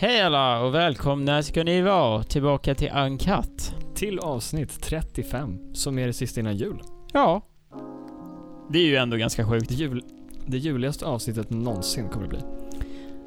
[0.00, 3.74] Hej alla och välkomna ska ni vara tillbaka till Uncut.
[3.94, 6.82] Till avsnitt 35, som är det sista innan jul.
[7.12, 7.42] Ja.
[8.70, 9.68] Det är ju ändå ganska sjukt.
[9.68, 10.02] Det, jul,
[10.46, 12.38] det juligaste avsnittet någonsin kommer det bli.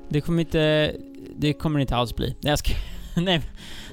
[0.10, 0.96] Det kommer inte...
[1.36, 2.28] Det kommer inte alls bli.
[2.28, 2.74] Nej, jag ska,
[3.22, 3.42] nej,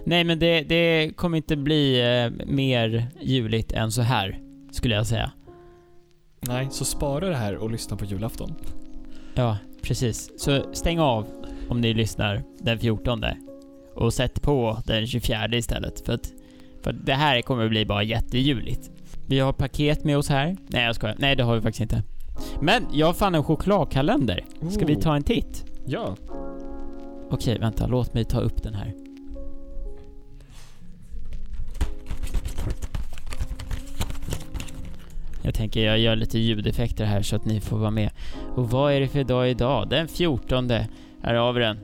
[0.05, 4.41] nej men det, det kommer inte bli eh, mer juligt än så här,
[4.73, 5.33] skulle jag säga.
[6.41, 8.55] Nej, så spara det här och lyssna på julafton.
[9.35, 10.31] Ja, precis.
[10.37, 11.38] Så stäng av
[11.69, 13.25] om ni lyssnar den 14
[13.95, 16.07] och sätt på den 24 istället.
[16.07, 16.33] För att,
[16.83, 18.91] för att det här kommer bli bara jättejuligt.
[19.27, 20.57] Vi har paket med oss här.
[20.67, 21.17] Nej, jag skojar.
[21.19, 22.03] Nej, det har vi faktiskt inte.
[22.61, 24.45] Men jag fann en chokladkalender.
[24.71, 25.65] Ska vi ta en titt?
[25.87, 26.17] Ja,
[27.31, 27.87] Okej, vänta.
[27.87, 28.95] Låt mig ta upp den här.
[35.43, 38.11] Jag tänker jag gör lite ljudeffekter här så att ni får vara med.
[38.55, 39.89] Och vad är det för dag idag?
[39.89, 40.71] Den 14.
[41.29, 41.79] Här har vi den.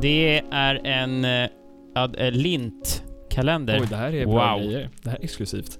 [0.00, 1.48] Det är en eh,
[1.94, 3.80] ad, eh, lintkalender.
[3.80, 4.64] oj det här är bra Wow.
[4.66, 4.88] grejer.
[5.02, 5.78] Det här är exklusivt.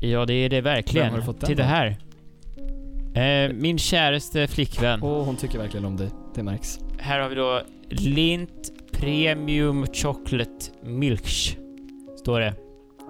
[0.00, 1.04] Ja, det är det verkligen.
[1.06, 1.68] Vem har du fått den det av?
[1.68, 1.96] här.
[3.46, 5.02] Eh, min käraste flickvän.
[5.02, 6.08] Och hon tycker verkligen om dig.
[6.34, 6.78] Det märks.
[6.98, 11.56] Här har vi då Lint Premium Chocolate Milk.
[12.18, 12.54] Står det.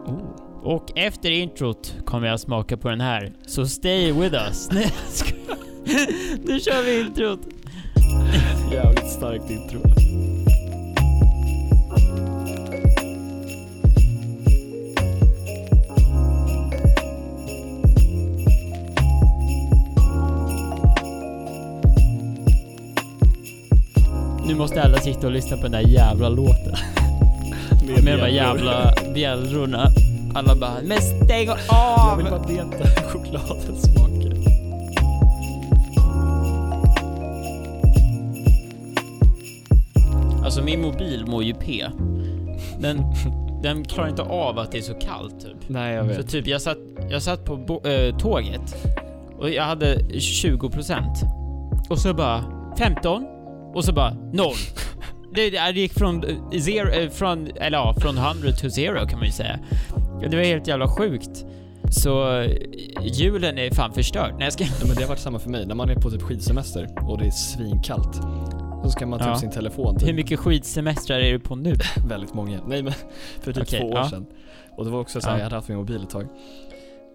[0.06, 0.20] Oh.
[0.62, 3.32] Och efter introt kommer jag smaka på den här.
[3.46, 4.68] Så stay with us.
[6.44, 7.40] Nu kör vi introt.
[8.72, 9.80] Jävligt starkt intro.
[24.46, 26.74] Nu måste alla sitta och lyssna på den där jävla låten.
[27.86, 29.90] Med de där jävla bjällrorna.
[30.34, 32.16] Alla bara Men stäng Jag av!
[32.16, 34.45] vill bara veta hur chokladen smakar.
[40.56, 41.84] Alltså min mobil mår ju P.
[42.80, 43.02] Den,
[43.62, 45.56] den klarar inte av att det är så kallt typ.
[45.68, 46.28] Nej, jag Så vet.
[46.28, 46.78] typ jag satt,
[47.10, 48.76] jag satt på bo- äh, tåget
[49.38, 51.02] och jag hade 20%
[51.90, 52.44] och så bara
[52.78, 53.26] 15
[53.74, 54.52] och så bara 0.
[55.34, 56.22] Det, det gick från
[56.60, 59.58] zero, eh, från, eller ja, från 100 to zero kan man ju säga.
[60.30, 61.44] Det var helt jävla sjukt.
[61.90, 62.50] Så eh,
[63.02, 64.32] julen är fan förstörd.
[64.38, 64.64] Nej jag ska...
[64.64, 65.66] Ja, men det har varit samma för mig.
[65.66, 68.20] När man är på typ skidsemester och det är svinkallt.
[68.84, 69.32] Så ska man ta Ja.
[69.32, 70.08] upp sin telefon typ.
[70.08, 71.74] Hur mycket skidsemestrar är du på nu?
[72.08, 72.60] Väldigt många.
[72.66, 72.92] Nej men
[73.40, 74.10] för typ Okej, två år ja.
[74.10, 74.26] sedan.
[74.76, 75.38] Och det var också så här, Ja.
[75.38, 76.22] jag hade haft min mobil ett tag.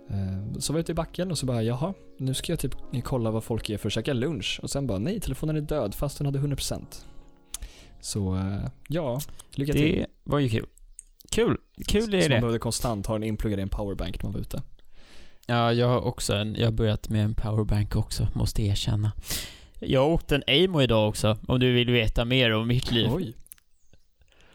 [0.10, 2.76] Eh, Så var jag ute i backen och så bara, jaha, nu ska jag typ
[3.04, 4.60] kolla vad folk är för att käka lunch.
[4.64, 6.82] Och sen bara, nej, telefonen är död fast den hade 100%.
[8.02, 9.20] Så eh, ja,
[9.52, 9.96] lycka till.
[10.00, 10.66] Det var ju kul.
[11.32, 11.58] Kul.
[11.88, 12.30] Kul så är man det.
[12.30, 14.62] behövde konstant ha den inpluggad i en powerbank när man var ute.
[15.48, 19.12] Ja, jag har också en, jag har börjat med en powerbank också, måste erkänna.
[19.84, 23.10] Jag åkte en Aimo idag också, om du vill veta mer om mitt liv.
[23.14, 23.34] Oj.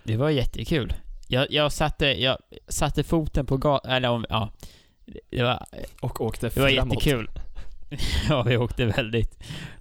[0.03, 0.93] Det var jättekul.
[1.29, 2.37] Jag, jag satte, jag
[2.69, 4.51] satte foten på gatan, eller om, ja.
[5.31, 5.67] Det var,
[6.01, 6.95] Och åkte det var framåt.
[6.95, 7.31] jättekul.
[8.29, 9.39] ja, vi åkte väldigt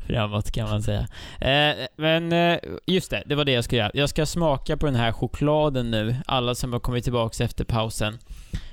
[0.07, 1.07] framåt kan man säga.
[1.39, 3.91] Eh, men eh, just det, det var det jag ska göra.
[3.94, 8.17] Jag ska smaka på den här chokladen nu, alla som har kommit tillbaks efter pausen.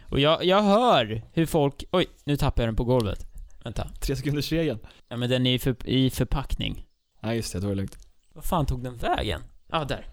[0.08, 1.84] Och jag, jag hör hur folk...
[1.90, 3.26] Oj, nu tappade jag den på golvet.
[3.64, 3.88] Vänta.
[4.00, 4.78] Tre sekunders regeln.
[5.08, 6.86] Ja, men den är i, för, i förpackning.
[7.22, 7.98] Nej just det, då är det lugnt.
[8.34, 9.40] Vad fan tog den vägen?
[9.70, 10.06] Ja, ah, där.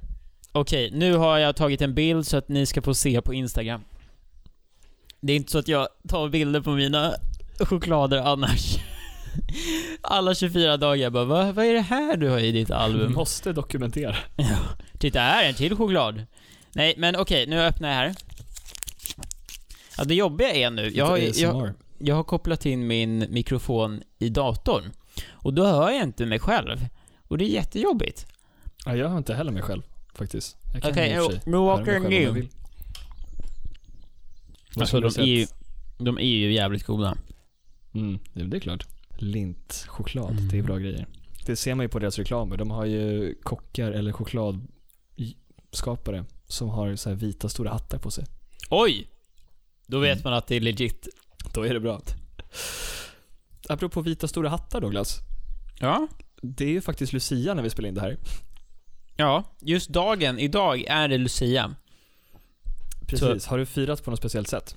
[0.51, 3.83] Okej, nu har jag tagit en bild så att ni ska få se på Instagram.
[5.21, 7.13] Det är inte så att jag tar bilder på mina
[7.59, 8.77] choklader annars.
[10.01, 12.73] Alla 24 dagar jag bara, vad, vad är det här du har i ditt Du
[12.73, 13.13] album?
[13.15, 14.15] måste dokumentera.
[14.35, 14.57] Ja.
[14.99, 16.25] Titta här, en till choklad.
[16.73, 18.15] Nej, men okej, nu öppnar jag här.
[19.97, 21.73] Ja, det jobbiga är nu, jag har, jag.
[21.99, 24.83] Jag har kopplat in min mikrofon i datorn.
[25.29, 26.85] Och då hör jag inte mig själv.
[27.27, 28.27] Och det är jättejobbigt.
[28.85, 29.81] Ja, jag har inte heller mig själv
[30.13, 30.57] faktiskt.
[30.83, 31.31] Okej, jag
[32.09, 32.31] nu.
[32.31, 32.49] vill.
[34.75, 35.47] Vad Alltså de är, ju,
[35.97, 37.17] de är ju jävligt goda.
[37.93, 38.87] Mm, det är klart.
[39.17, 40.47] Lintchoklad, Mm.
[40.47, 41.07] det är bra grejer.
[41.45, 42.57] Det ser man ju på deras reklamer.
[42.57, 48.25] De har ju kockar eller chokladskapare som har så här vita stora hattar på sig.
[48.69, 49.07] Oj!
[49.87, 50.23] Då vet Mm.
[50.23, 51.07] man att det är legit.
[51.53, 52.01] Då är det bra.
[53.69, 55.19] Apropå vita stora hattar Douglas.
[55.79, 56.07] Ja.
[56.41, 58.17] Det är ju faktiskt Lucia när vi spelar in det här.
[59.15, 61.75] Ja, just dagen, idag är det Lucia.
[63.07, 63.45] Precis.
[63.45, 64.75] Har du firat på något speciellt sätt?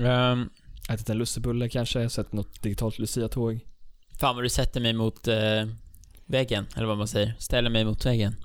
[0.00, 0.50] Um,
[0.88, 2.10] Ätit en lussebulle kanske?
[2.10, 3.60] Sett något digitalt Lucia-tåg?
[4.20, 5.64] fan vad du sätter mig mot eh,
[6.26, 7.34] väggen, eller vad man säger.
[7.38, 8.36] Ställer mig mot väggen.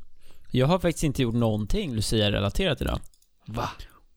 [0.51, 2.99] Jag har faktiskt inte gjort någonting Lucia-relaterat idag.
[3.45, 3.69] Va?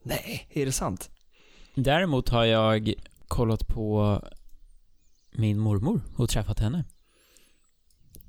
[0.02, 1.10] Nej, är det sant?
[1.74, 2.92] Däremot har jag
[3.28, 4.20] kollat på
[5.30, 6.84] min mormor och träffat henne.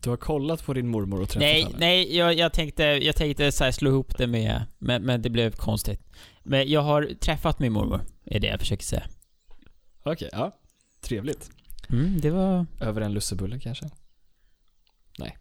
[0.04, 1.76] Du har kollat på din mormor och träffat Nej, henne?
[1.80, 5.52] nej, jag, jag tänkte, jag tänkte så slå ihop det med, men, men det blev
[5.52, 6.02] konstigt.
[6.44, 9.04] Men jag har träffat min mormor, är det jag försöker säga.
[10.04, 10.58] Okej, ja.
[11.02, 11.50] Trevligt.
[11.90, 12.66] Mm, det var...
[12.80, 13.90] Över en lussebulle kanske?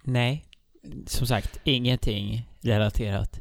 [0.03, 0.45] Nej.
[1.07, 3.41] Som sagt, ingenting relaterat.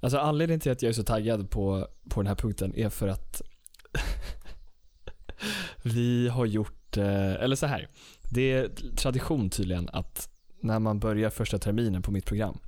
[0.00, 3.08] Alltså anledningen till att jag är så taggad på, på den här punkten är för
[3.08, 3.42] att
[5.82, 7.88] vi har gjort, eh, eller så här.
[8.30, 10.28] Det är tradition tydligen att
[10.60, 12.58] när man börjar första terminen på mitt program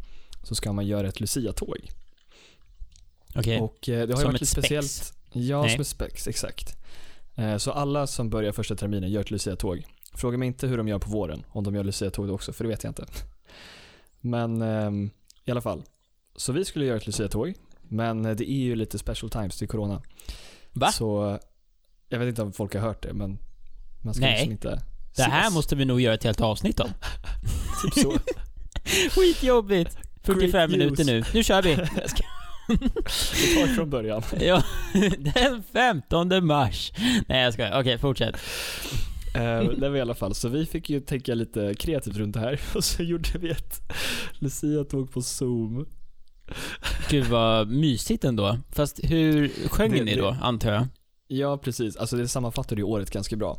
[0.43, 1.89] så ska man göra ett Lucia-tåg.
[3.35, 3.61] Okej.
[3.61, 4.67] Och eh, det har ju Som varit ett lite spex?
[4.67, 5.15] speciellt.
[5.33, 5.71] Ja, Nej.
[5.71, 6.77] som ett spex, exakt.
[7.35, 9.87] Eh, Så alla som börjar första terminen gör ett Lucia-tåg.
[10.15, 12.69] Fråga mig inte hur de gör på våren, om de gör Lucia-tåg också, för det
[12.71, 13.07] vet jag inte.
[14.21, 15.11] Men ehm,
[15.45, 15.83] i alla fall.
[16.37, 17.55] Så vi skulle göra ett Lucia-tåg,
[17.89, 20.03] men det är ju lite special times till corona.
[20.75, 20.93] Va?
[20.93, 21.39] Så
[22.09, 23.39] jag vet inte om folk har hört det, men
[24.03, 24.33] man ska Nej.
[24.33, 24.83] liksom inte
[25.17, 25.55] Det här ses.
[25.55, 26.89] måste vi nog göra ett helt avsnitt om.
[27.85, 28.19] Typ så.
[29.21, 29.97] Skitjobbigt!
[30.23, 31.25] 45 Great minuter nu.
[31.35, 31.75] Nu kör vi!
[32.69, 34.23] Vi tar från början.
[34.41, 34.63] ja,
[35.19, 36.93] den 15 mars.
[37.29, 37.81] Nej jag ska.
[37.81, 38.37] Okej, fortsätt.
[39.35, 42.41] Eh, det var i alla fall, så vi fick ju tänka lite kreativt runt det
[42.41, 43.81] här och så gjorde vi ett
[44.39, 45.87] Lucia-tåg på zoom.
[47.11, 48.59] Gud vad mysigt ändå.
[48.73, 50.87] Fast hur sjöng Det- ni det- då, antar jag?
[51.29, 51.97] Ja, precis.
[51.97, 53.59] Alltså det sammanfattade ju året ganska bra.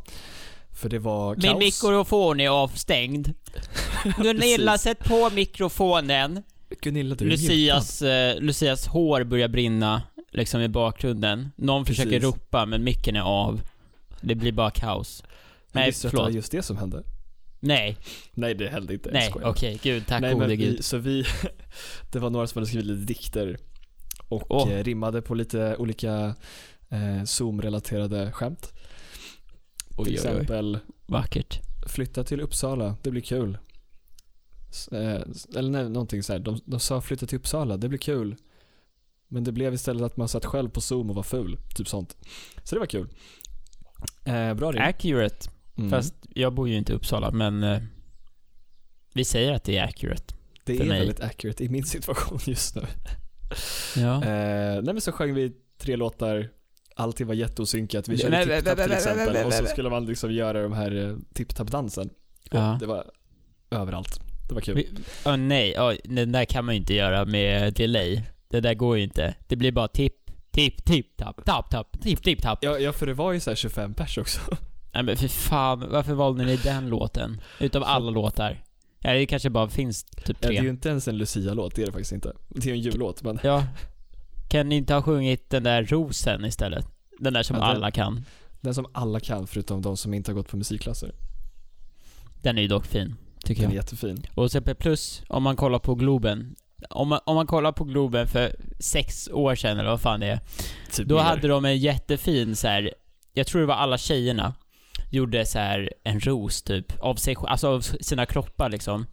[0.72, 1.44] För det var kaos.
[1.44, 3.28] Min mikrofon är avstängd.
[4.22, 6.42] Gunilla, sätt på mikrofonen.
[6.80, 10.02] Gunilla, du är Lucias, eh, Lucias hår börjar brinna,
[10.32, 11.48] liksom i bakgrunden.
[11.56, 12.04] Någon Precis.
[12.04, 13.60] försöker ropa, men micken är av.
[14.20, 15.22] Det blir bara kaos.
[15.72, 16.32] Nej, att det var förlåt.
[16.34, 17.02] just det som hände?
[17.66, 17.96] Nej,
[18.34, 19.10] Nej, det hände inte.
[19.12, 20.84] Nej, okej, gud, tack Nej, men gode vi, gud.
[20.84, 21.24] så vi,
[22.12, 23.58] det var några som hade skrivit lite dikter
[24.28, 26.34] och eh, rimmade på lite olika
[26.88, 28.72] eh, Zoom-relaterade skämt.
[29.96, 30.14] Oj, Till oj, oj.
[30.14, 31.60] exempel, Vackert.
[31.88, 33.58] flytta till Uppsala, det blir kul.
[34.92, 35.20] Eh,
[35.56, 36.40] eller nej, någonting så här.
[36.40, 38.36] De, de sa flytta till Uppsala, det blir kul.
[39.28, 41.58] Men det blev istället att man satt själv på Zoom och var ful.
[41.76, 42.16] Typ sånt.
[42.64, 43.08] Så det var kul.
[44.24, 44.82] Eh, bra rim.
[44.82, 45.48] Accurate.
[45.78, 45.90] Mm.
[45.90, 47.78] Fast jag bor ju inte i Uppsala, men eh,
[49.14, 50.34] vi säger att det är accurate.
[50.64, 50.98] det för är mig.
[50.98, 52.82] väldigt accurate i min situation just nu.
[53.96, 54.14] Ja.
[54.24, 56.48] Eh, nej men så sjöng vi tre låtar,
[56.94, 58.08] allting var jätteosynkat.
[58.08, 62.10] Vi körde tipp-tapp till exempel och så skulle man liksom göra de här eh, tipp-tapp-dansen.
[62.50, 62.76] Ja.
[62.80, 63.04] Det var
[63.70, 64.20] överallt.
[64.48, 64.74] Det var kul.
[64.74, 64.88] Vi-
[65.26, 68.22] Åh nej, Oj, den där kan man ju inte göra med delay.
[68.48, 69.34] Det där går ju inte.
[69.48, 72.58] Det blir bara tipp, tipp, tipp, tapp, tapp, tapp, tipp, tipp, tapp.
[72.62, 74.40] Ja, ja, för det var ju så här 25 pers också.
[74.96, 77.40] Nej men för fan, varför valde ni den låten?
[77.60, 78.62] Utav alla låtar?
[79.00, 80.68] Ja, det kanske bara finns typ Ja, det är ju tre.
[80.68, 82.32] inte ens en Lucia-låt, det är det faktiskt inte.
[82.48, 83.64] Det är ju en jullåt, men Ja.
[84.48, 86.86] Kan ni inte ha sjungit den där Rosen istället?
[87.18, 88.24] Den där som Ja, den- alla kan.
[88.60, 91.12] den som alla kan förutom de som inte har gått på musikklasser.
[92.42, 93.14] Den är ju dock fin,
[93.44, 93.82] tycker Den är jag.
[93.82, 94.26] jättefin.
[94.34, 96.54] Och CP Plus, om man kollar på Globen.
[96.90, 100.26] Om man, om man kollar på Globen för sex år sedan, eller vad fan det
[100.26, 100.40] är.
[100.92, 101.22] Typ Då mer.
[101.22, 102.94] hade de en jättefin så här.
[103.32, 104.54] jag tror det var alla tjejerna,
[105.10, 109.06] gjorde så här en ros typ, av sig alltså av sina kroppar liksom.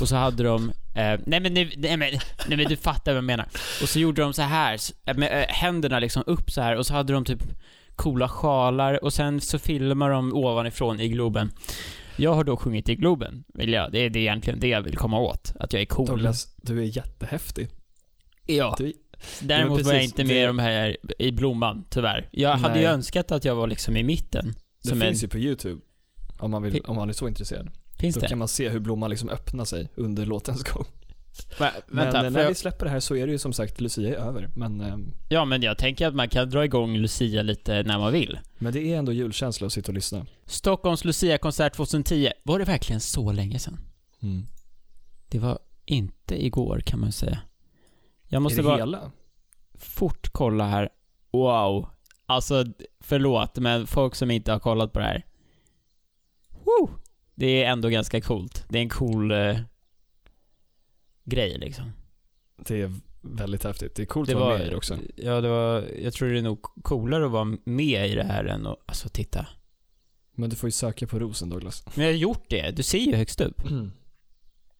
[0.00, 2.10] Och så hade de, eh, nej men nej, nej, men,
[2.48, 3.46] nej men du fattar vad jag menar.
[3.82, 6.86] Och så gjorde de så här s- med eh, händerna liksom upp så här och
[6.86, 7.42] så hade de typ
[7.96, 11.50] coola sjalar och sen så filmar de ovanifrån i Globen.
[12.16, 13.92] Jag har då sjungit i Globen, vill jag.
[13.92, 15.52] Det är det egentligen det jag vill komma åt.
[15.60, 16.06] Att jag är cool.
[16.06, 17.68] Douglas, du är jättehäftig.
[18.46, 18.74] Ja.
[18.78, 18.92] Du,
[19.40, 22.28] Däremot men var jag precis, inte med det- de här i Blomman, tyvärr.
[22.30, 22.94] Jag hade ju Nej.
[22.94, 24.54] önskat att jag var liksom i mitten.
[24.86, 25.80] Det Som en, finns ju på YouTube.
[26.38, 27.70] Om man, vill, om man är så intresserad.
[27.98, 28.28] finns Då det?
[28.28, 30.84] kan man se hur blomman liksom öppnar sig under låtens gång.
[31.58, 33.52] Men vänta, eh, får när jag, vi släpper det här så är det ju som
[33.52, 34.50] sagt, Lucia är över.
[34.56, 38.12] Men, ehm, ja men jag tänker att man kan dra igång Lucia lite när man
[38.12, 38.38] vill.
[38.58, 40.26] men det är ändå julkänsla att sitta och lyssna.
[40.46, 43.78] Stockholms Lucia-konsert 2010, var det verkligen så länge sedan?
[44.22, 44.46] Mm.
[45.28, 47.38] Det var inte igår kan man säga.
[48.28, 49.12] Jag måste är det bara hela?
[49.78, 50.88] fort kolla här.
[51.32, 51.88] Wow.
[52.26, 52.64] Alltså,
[53.00, 55.26] förlåt, men folk som inte har kollat på det här.
[56.50, 56.90] Woo!
[57.34, 58.64] Det är ändå ganska coolt.
[58.68, 59.58] Det är en cool eh,
[61.24, 61.92] grej liksom.
[62.56, 63.94] Det är väldigt häftigt.
[63.94, 64.98] Det är coolt Det att vara var, med i det också.
[65.16, 68.44] ja det var, jag tror det är nog coolare att vara med i det här
[68.44, 69.46] än att, alltså titta.
[70.32, 71.84] Men du får ju söka på rosen Douglas.
[71.94, 73.62] Men jag har gjort det, du ser ju högst upp.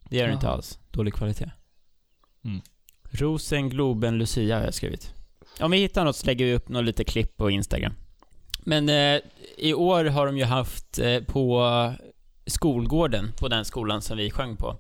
[0.09, 0.79] Det gör det inte alls.
[0.91, 1.50] Dålig kvalitet.
[2.45, 2.61] Mm.
[3.11, 5.15] Rosen, Globen, Lucia har jag skrivit.
[5.61, 7.93] Om vi hittar något så lägger vi upp något lite klipp på Instagram.
[8.59, 9.21] Men eh,
[9.59, 11.71] i år har de ju haft eh, på
[12.47, 14.77] skolgården, på den skolan som vi sjöng på.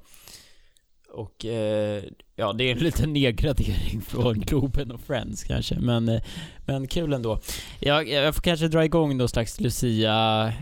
[1.12, 2.02] Och eh,
[2.36, 6.22] ja, det är en liten nedgradering från Globen och Friends kanske, men, eh,
[6.66, 7.40] men kul ändå.
[7.80, 10.60] Jag, jag får kanske dra igång någon slags Lucia-grej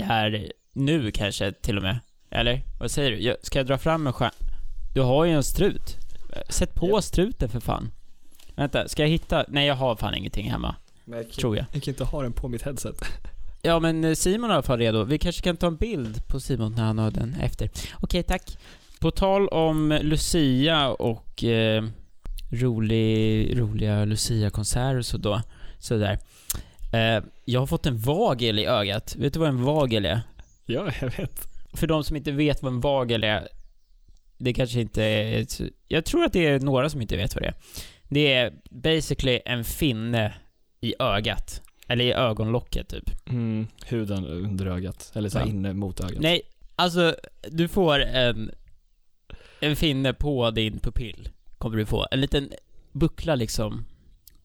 [0.00, 1.98] här nu kanske till och med.
[2.30, 2.62] Eller?
[2.80, 3.36] Vad säger du?
[3.42, 4.32] Ska jag dra fram en stjärna?
[4.94, 5.96] Du har ju en strut.
[6.48, 7.90] Sätt på struten för fan.
[8.56, 9.44] Vänta, ska jag hitta?
[9.48, 10.74] Nej, jag har fan ingenting hemma.
[11.04, 11.66] Men jag kan, Tror jag.
[11.72, 12.96] jag kan inte ha den på mitt headset.
[13.62, 15.04] Ja, men eh, Simon är i alla fall redo.
[15.04, 17.70] Vi kanske kan ta en bild på Simon när han har den efter.
[18.00, 18.58] Okej, tack.
[19.00, 21.84] På tal om Lucia och eh,
[22.50, 25.42] rolig, roliga Lucia-konserter och så då,
[25.78, 26.18] sådär.
[26.92, 29.16] Eh, jag har fått en vagel i ögat.
[29.16, 30.20] Vet du vad en vagel är?
[30.66, 31.48] Ja, jag vet.
[31.72, 33.48] För de som inte vet vad en vagel är,
[34.38, 35.40] det kanske inte är...
[35.42, 37.54] ett- Jag tror att det är några som inte vet vad det är.
[38.08, 40.34] Det är basically en finne
[40.80, 41.62] i ögat.
[41.88, 43.10] Eller i ögonlocket, typ.
[43.28, 45.12] Mm, huden under ögat.
[45.14, 45.46] Eller så Ja.
[45.46, 46.20] inne mot ögat.
[46.20, 46.42] Nej,
[46.76, 47.16] alltså
[47.50, 48.50] du får en,
[49.60, 51.28] en finne på din pupill.
[51.58, 52.06] Kommer du få.
[52.10, 52.52] En liten
[52.92, 53.84] buckla liksom.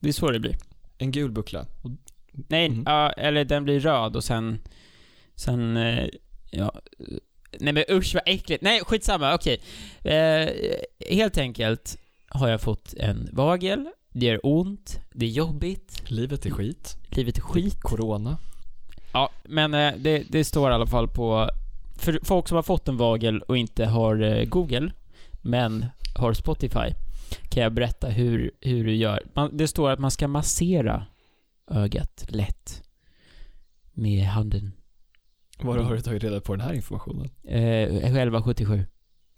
[0.00, 0.56] Det är så det blir.
[0.98, 1.66] En gul buckla.
[2.32, 2.82] Nej, Mhm.
[2.86, 4.58] ja, eller den blir röd och sen...
[5.34, 6.08] Sen, eh,
[6.50, 6.80] ja...
[7.60, 8.62] Nej men usch vad äckligt.
[8.62, 9.60] Nej, skitsamma, okej.
[10.04, 10.48] Eh,
[11.10, 11.98] helt enkelt
[12.34, 13.88] har jag fått en vagel.
[14.12, 16.96] Det gör ont, det är jobbigt, livet är skit.
[17.08, 17.80] livet är skit.
[17.80, 18.38] Corona.
[19.12, 21.50] Ja, men eh, det, det står i alla fall på...
[21.96, 24.92] För folk som har fått en vagel och inte har eh, Google,
[25.42, 25.86] men
[26.16, 26.94] har Spotify,
[27.50, 29.22] kan jag berätta hur, hur du gör.
[29.34, 31.06] Man, det står att man ska massera
[31.70, 32.82] ögat lätt
[33.92, 34.72] med handen.
[35.60, 37.30] Var har du tagit reda på den här informationen?
[37.44, 38.84] Eh, 1177.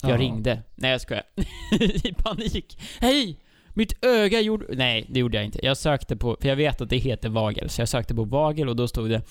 [0.09, 0.19] Jag Jaha.
[0.19, 0.63] ringde.
[0.75, 1.23] Nej, jag skojar.
[2.05, 2.79] I panik.
[3.01, 3.39] Hej!
[3.77, 4.67] Mitt öga gjorde...
[4.77, 5.67] Nej, det gjorde jag inte.
[5.67, 6.37] Jag sökte på...
[6.41, 7.71] För jag vet att det heter vagel.
[7.71, 9.23] Så jag sökte på vagel och då stod det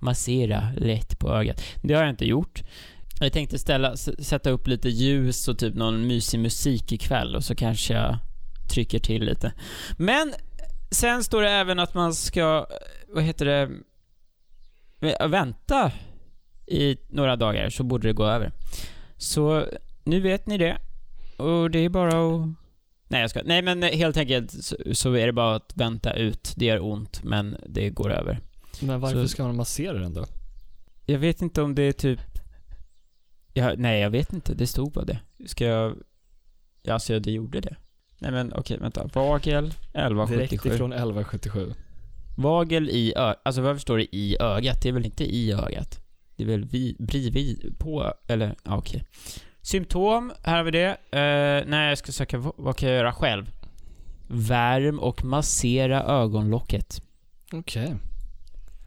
[0.00, 1.62] massera lätt på ögat.
[1.82, 2.62] Det har jag inte gjort.
[3.20, 7.54] Jag tänkte ställa, sätta upp lite ljus och typ någon mysig musik ikväll och så
[7.54, 8.16] kanske jag
[8.72, 9.52] trycker till lite.
[9.98, 10.32] Men
[10.90, 12.66] sen står det även att man ska,
[13.08, 13.70] vad heter det,
[15.00, 15.92] vä- vänta
[16.66, 18.52] i några dagar så borde det gå över.
[19.16, 19.66] Så
[20.04, 20.78] nu vet ni det.
[21.36, 22.48] Och det är bara att...
[23.08, 23.42] Nej jag ska.
[23.44, 26.52] Nej men helt enkelt så, så är det bara att vänta ut.
[26.56, 28.40] Det gör ont men det går över.
[28.80, 30.24] Men varför Så- ska man massera den då?
[31.06, 32.20] Jag vet inte om det är typ...
[33.52, 34.54] Ja, nej jag vet inte.
[34.54, 35.18] Det stod bara det.
[35.46, 35.96] Ska jag...
[36.82, 37.76] Ja, alltså det gjorde det.
[38.18, 39.10] Nej men okej, vänta.
[39.14, 40.68] Vagel Direkt 1177.
[40.74, 41.74] ifrån 1177.
[42.36, 43.34] Vagel i ö...
[43.44, 44.82] Alltså varför står det i ögat?
[44.82, 46.00] Det är väl inte i ögat?
[46.36, 49.04] Det är väl vi, bredvid, på, eller, ja okej.
[49.62, 50.90] Symptom, här har vi det.
[50.90, 53.50] Uh, nej, jag ska söka, vad, kan jag göra själv?
[54.26, 57.02] Värm och massera ögonlocket.
[57.52, 57.94] Okej.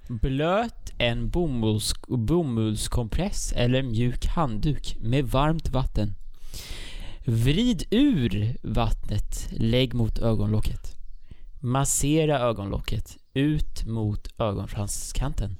[0.07, 6.13] Blöt en bomulls, bomullskompress eller mjuk handduk med varmt vatten.
[7.25, 10.95] Vrid ur vattnet, lägg mot ögonlocket.
[11.59, 15.55] Massera ögonlocket ut mot ögonfranskanten.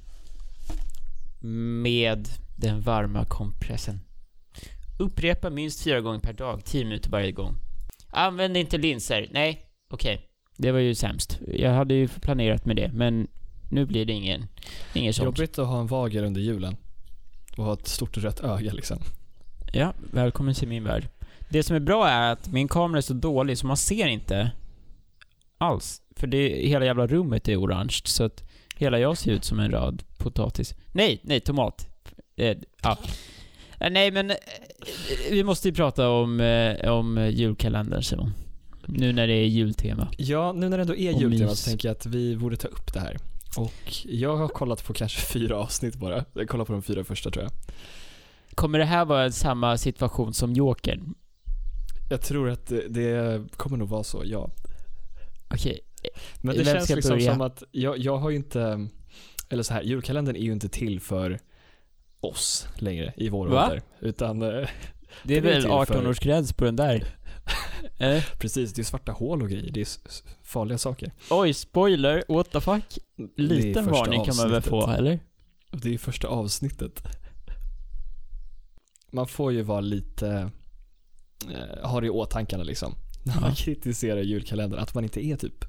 [1.82, 4.00] Med den varma kompressen.
[4.98, 7.54] Upprepa minst fyra gånger per dag, 10 minuter varje gång.
[8.10, 9.28] Använd inte linser.
[9.30, 9.60] Nej,
[9.90, 10.28] okej.
[10.56, 11.38] Det var ju sämst.
[11.48, 13.28] Jag hade ju planerat med det, men
[13.70, 14.46] nu blir det ingen,
[14.94, 15.24] ingen sånt.
[15.24, 16.76] Jobbigt att ha en vagel under julen.
[17.56, 18.98] Och ha ett stort rött öga liksom.
[19.72, 21.08] Ja, välkommen till min värld.
[21.48, 24.50] Det som är bra är att min kamera är så dålig så man ser inte
[25.58, 26.02] alls.
[26.16, 28.44] För det, hela jävla rummet är orange, så att
[28.76, 30.74] hela jag ser ut som en röd potatis.
[30.92, 31.88] Nej, nej, tomat.
[32.36, 32.98] Eh, ja.
[33.80, 34.36] Eh, Nej, men eh,
[35.30, 38.32] vi måste ju prata om, eh, om julkalendern, Simon.
[38.86, 40.08] Nu när det är jultema.
[40.18, 41.60] Ja, nu när det ändå är Och jultema mys.
[41.60, 43.16] så tänker jag att vi borde ta upp det här.
[43.56, 46.24] Och jag har kollat på kanske fyra avsnitt bara.
[46.34, 47.52] Jag kollar på de fyra första tror jag.
[48.54, 51.14] Kommer det här vara samma situation som Jokern?
[52.10, 54.50] Jag tror att det, det kommer nog vara så, ja.
[55.54, 55.80] Okej.
[56.40, 57.32] Men det Vem känns liksom börja?
[57.32, 58.88] som att jag, jag har ju inte,
[59.48, 61.38] eller så här, julkalendern är ju inte till för
[62.28, 63.64] oss längre i vår Va?
[63.64, 63.82] ålder.
[64.00, 64.68] Utan eh,
[65.24, 67.04] Det är väl till för- 18-årsgräns på den där?
[67.98, 68.24] Eh?
[68.38, 69.70] precis, det är svarta hål och grejer.
[69.72, 69.86] Det är
[70.42, 71.12] farliga saker.
[71.30, 72.98] Oj, spoiler, what the fuck?
[73.36, 75.20] Liten varning kan man väl få, eller?
[75.72, 77.02] Det är första avsnittet.
[79.12, 80.50] Man får ju vara lite,
[81.52, 82.94] eh, ha det i åtankarna liksom.
[83.24, 83.54] När man Ja.
[83.56, 85.64] kritiserar julkalendern, att man inte är typ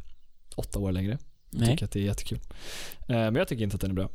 [0.55, 1.17] åtta år längre.
[1.51, 2.39] Jag tycker att det är jättekul.
[3.01, 4.09] Eh, men jag tycker inte att den är bra.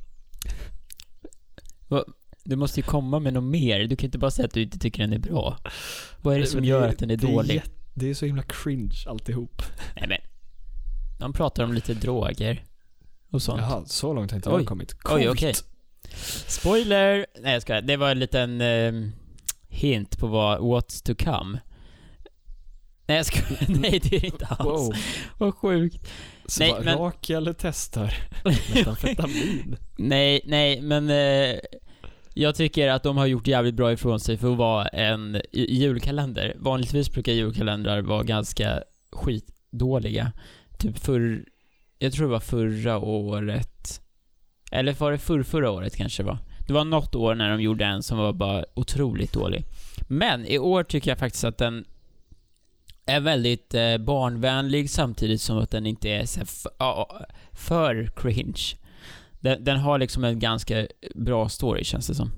[2.44, 3.80] Du måste ju komma med något mer.
[3.84, 5.58] Du kan inte bara säga att du inte tycker den är bra.
[6.22, 7.54] Vad är det som Men gör att den är det dålig?
[7.56, 9.62] jät- det är så himla cringe alltihop.
[9.96, 10.18] Nej men.
[11.18, 12.64] De pratar om lite droger.
[13.30, 13.60] Och sånt.
[13.60, 14.56] Jaha, så långt har inte Oj.
[14.60, 14.92] jag kommit.
[14.92, 15.26] Oj, Coolt.
[15.28, 15.54] okej.
[16.46, 17.26] Spoiler!
[17.40, 17.82] Nej jag skojar.
[17.82, 18.92] Det var en liten eh,
[19.68, 21.60] hint på vad what's to come.
[23.06, 23.66] Nej jag skojar.
[23.80, 24.68] Nej det är det inte alls.
[24.68, 24.92] Wow.
[25.38, 26.10] Vad sjukt.
[26.46, 28.14] Så Nej, bara, men- Rakel testar
[28.74, 29.76] metamfetamin.
[29.96, 31.10] Nej, nej, men...
[31.10, 31.58] Eh,
[32.34, 36.56] jag tycker att de har gjort jävligt bra ifrån sig för att vara en julkalender.
[36.58, 40.32] Vanligtvis brukar julkalendrar vara ganska skitdåliga.
[40.78, 41.44] Typ för,
[41.98, 44.00] jag tror det var förra året.
[44.72, 46.38] Eller var det förr, förra året kanske det var.
[46.66, 49.64] Det var något år när de gjorde en som var bara otroligt dålig.
[50.08, 51.84] Men i år tycker jag faktiskt att den
[53.06, 57.20] är väldigt eh, barnvänlig samtidigt som att den inte är så ja,
[57.52, 58.81] för cringe.
[59.42, 62.32] Den, den har liksom en ganska bra story känns det som.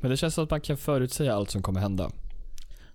[0.00, 2.10] Men det känns som att man kan förutsäga allt som kommer hända.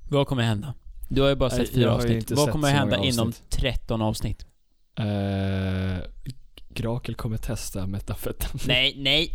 [0.09, 0.73] Vad kommer hända?
[1.09, 2.31] Du har ju bara Nej, sett fyra avsnitt.
[2.31, 3.43] Vad kommer hända inom avsnitt.
[3.49, 4.45] 13 avsnitt?
[4.95, 5.97] Eh,
[6.69, 8.61] Grakel kommer testa metafetamin.
[8.67, 9.31] Nej, nej.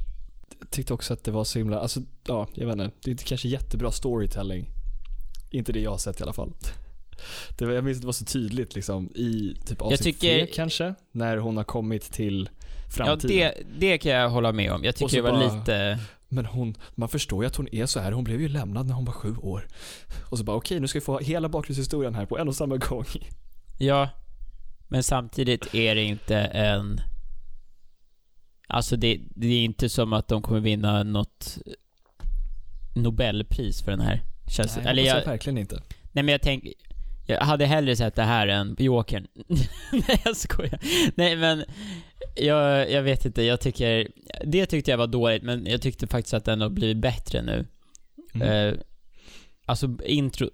[0.61, 2.91] Jag tyckte också att det var så himla, alltså ja, jag vet inte.
[3.03, 4.71] Det är inte kanske jättebra storytelling.
[5.51, 6.53] Inte det jag har sett i alla fall.
[7.59, 10.47] Det var, jag minns att det var så tydligt liksom i typ avsnitt tycker- tre
[10.55, 12.49] kanske, när hon har kommit till
[12.99, 13.37] Ja, framtiden.
[13.37, 14.85] det, det kan jag hålla med om.
[14.85, 15.99] Jag tycker det var bara- lite...
[16.29, 18.13] Men hon, man förstår ju att hon är så här.
[18.13, 19.69] Hon blev ju lämnad när hon var sju år.
[20.31, 22.77] Och så bara okej, nu ska vi få hela bakgrundshistorien här på en och samma
[22.77, 23.05] gång.
[23.79, 24.09] Ja.
[24.89, 27.01] Men samtidigt är det inte en...
[28.67, 31.59] Alltså det, det är inte som att de kommer vinna något
[32.95, 34.23] Nobelpris för den här.
[34.47, 35.83] Känns, Nej, eller jag verkligen inte.
[36.13, 36.73] Nej men jag tänker,
[37.27, 39.27] jag hade hellre sett det här än Jokern.
[39.93, 40.79] Nej jag skojar.
[41.15, 41.65] Nej men,
[42.35, 44.09] jag, jag vet inte, jag tycker,
[44.45, 47.67] det tyckte jag var dåligt men jag tyckte faktiskt att den har blivit bättre nu.
[48.35, 48.49] Mm.
[48.49, 48.81] Eh,
[49.67, 50.51] alltså intro,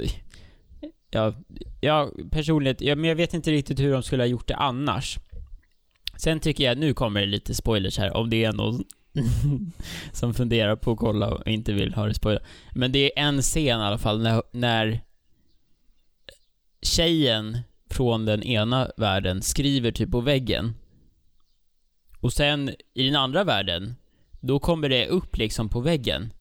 [1.10, 1.34] ja,
[1.80, 5.18] ja personligen, ja, men jag vet inte riktigt hur de skulle ha gjort det annars.
[6.16, 8.84] Sen tycker jag, nu kommer det lite spoilers här, om det är någon
[10.12, 12.42] som funderar på att kolla och inte vill ha det spoilat.
[12.74, 15.00] Men det är en scen i alla fall när, när
[16.82, 17.58] tjejen
[17.90, 20.74] från den ena världen skriver typ på väggen.
[22.20, 23.94] Och sen i den andra världen,
[24.40, 26.32] då kommer det upp liksom på väggen.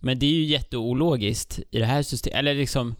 [0.00, 2.94] Men det är ju jätteologiskt i det här systemet, eller liksom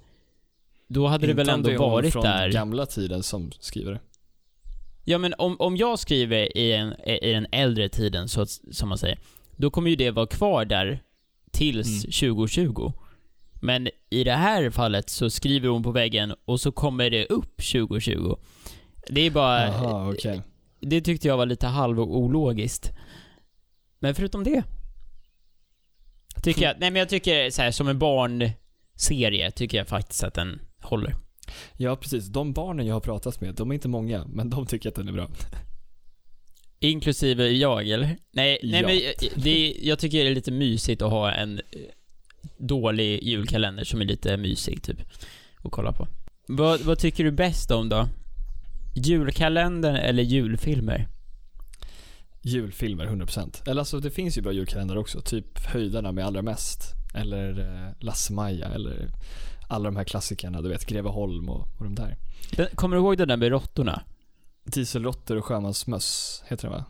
[0.88, 2.52] då hade det väl ändå det varit från där.
[2.52, 4.00] gamla tiden som skriver det.
[5.04, 8.89] Ja men om, om jag skriver i, en, i den äldre tiden, så, att- som
[8.89, 9.19] man säger,
[9.56, 11.02] då kommer ju det vara kvar där
[11.50, 12.34] tills Mm.
[12.37, 12.93] 2020.
[13.64, 17.56] Men i det här fallet så skriver hon på väggen och så kommer det upp
[17.56, 18.36] 2020.
[19.08, 19.66] Det är bara...
[19.66, 20.42] Jaha, okej.
[20.80, 22.92] Det tyckte jag var lite halv ologiskt.
[23.98, 24.62] Men förutom det.
[26.42, 30.34] Tycker jag, nej men jag tycker så här, som en barnserie tycker jag faktiskt att
[30.34, 31.14] den håller.
[31.76, 32.26] Ja, precis.
[32.26, 35.08] De barnen jag har pratat med, de är inte många, men de tycker att den
[35.08, 35.30] är bra.
[36.80, 38.06] Inklusive jag, eller?
[38.32, 38.86] Nej, nej Ja.
[38.86, 41.60] men det, jag tycker det är lite mysigt att ha en
[42.59, 45.00] dålig julkalender som är lite mysig, typ.
[45.63, 46.09] Att kolla på.
[46.47, 48.09] Vad, vad tycker du bäst om då?
[48.95, 51.09] Julkalendern eller julfilmer?
[52.43, 53.71] Julfilmer, 100%.
[53.71, 55.21] Eller alltså det finns ju bra julkalendrar också.
[55.21, 56.95] Typ Höjdarna med allra mest.
[57.15, 59.11] Eller eh, Lasse-Maja eller
[59.69, 62.17] alla de här klassikerna, du vet Greveholm och, och de där.
[62.57, 64.02] Den, kommer du ihåg den där med råttorna?
[64.65, 66.85] Dieselråttor och sjömansmöss heter den va?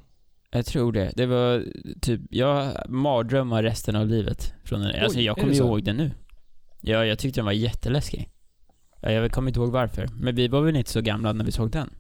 [0.55, 1.13] Jag tror det.
[1.17, 1.65] Det var
[2.01, 4.55] typ, jag mardrömmar resten av livet.
[4.65, 5.03] Från den.
[5.03, 6.11] Alltså Oj, jag är kommer ihåg den nu.
[6.81, 8.31] Ja, jag tyckte den var jätteläskig.
[9.01, 10.09] Ja, jag kommer inte ihåg varför.
[10.13, 11.91] Men vi var väl inte så gamla när vi såg den?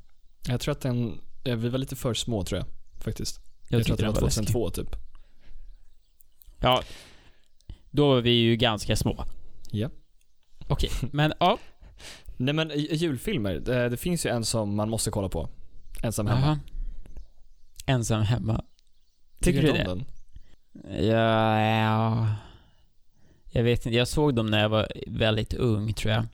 [0.48, 2.66] Jag tror att den, eh, vi var lite för små tror jag.
[3.02, 3.40] Faktiskt.
[3.68, 4.46] Jag, tror att det var den läskig.
[4.46, 4.96] 2002 typ.
[6.60, 6.82] Ja.
[7.90, 9.24] Då var vi ju ganska små.
[9.70, 9.90] Ja.
[10.68, 11.58] Okej, men ja.
[12.36, 15.48] Nej men julfilmer, det, det finns ju en som man måste kolla på.
[16.02, 16.46] Ensam hemma.
[16.46, 16.58] Aha.
[17.86, 18.64] Ensam hemma.
[19.40, 19.84] Tycker du du det?
[19.84, 20.04] den?
[21.06, 22.28] Ja, ja.
[23.52, 26.26] Jag vet inte, jag såg dem när jag var väldigt ung tror jag.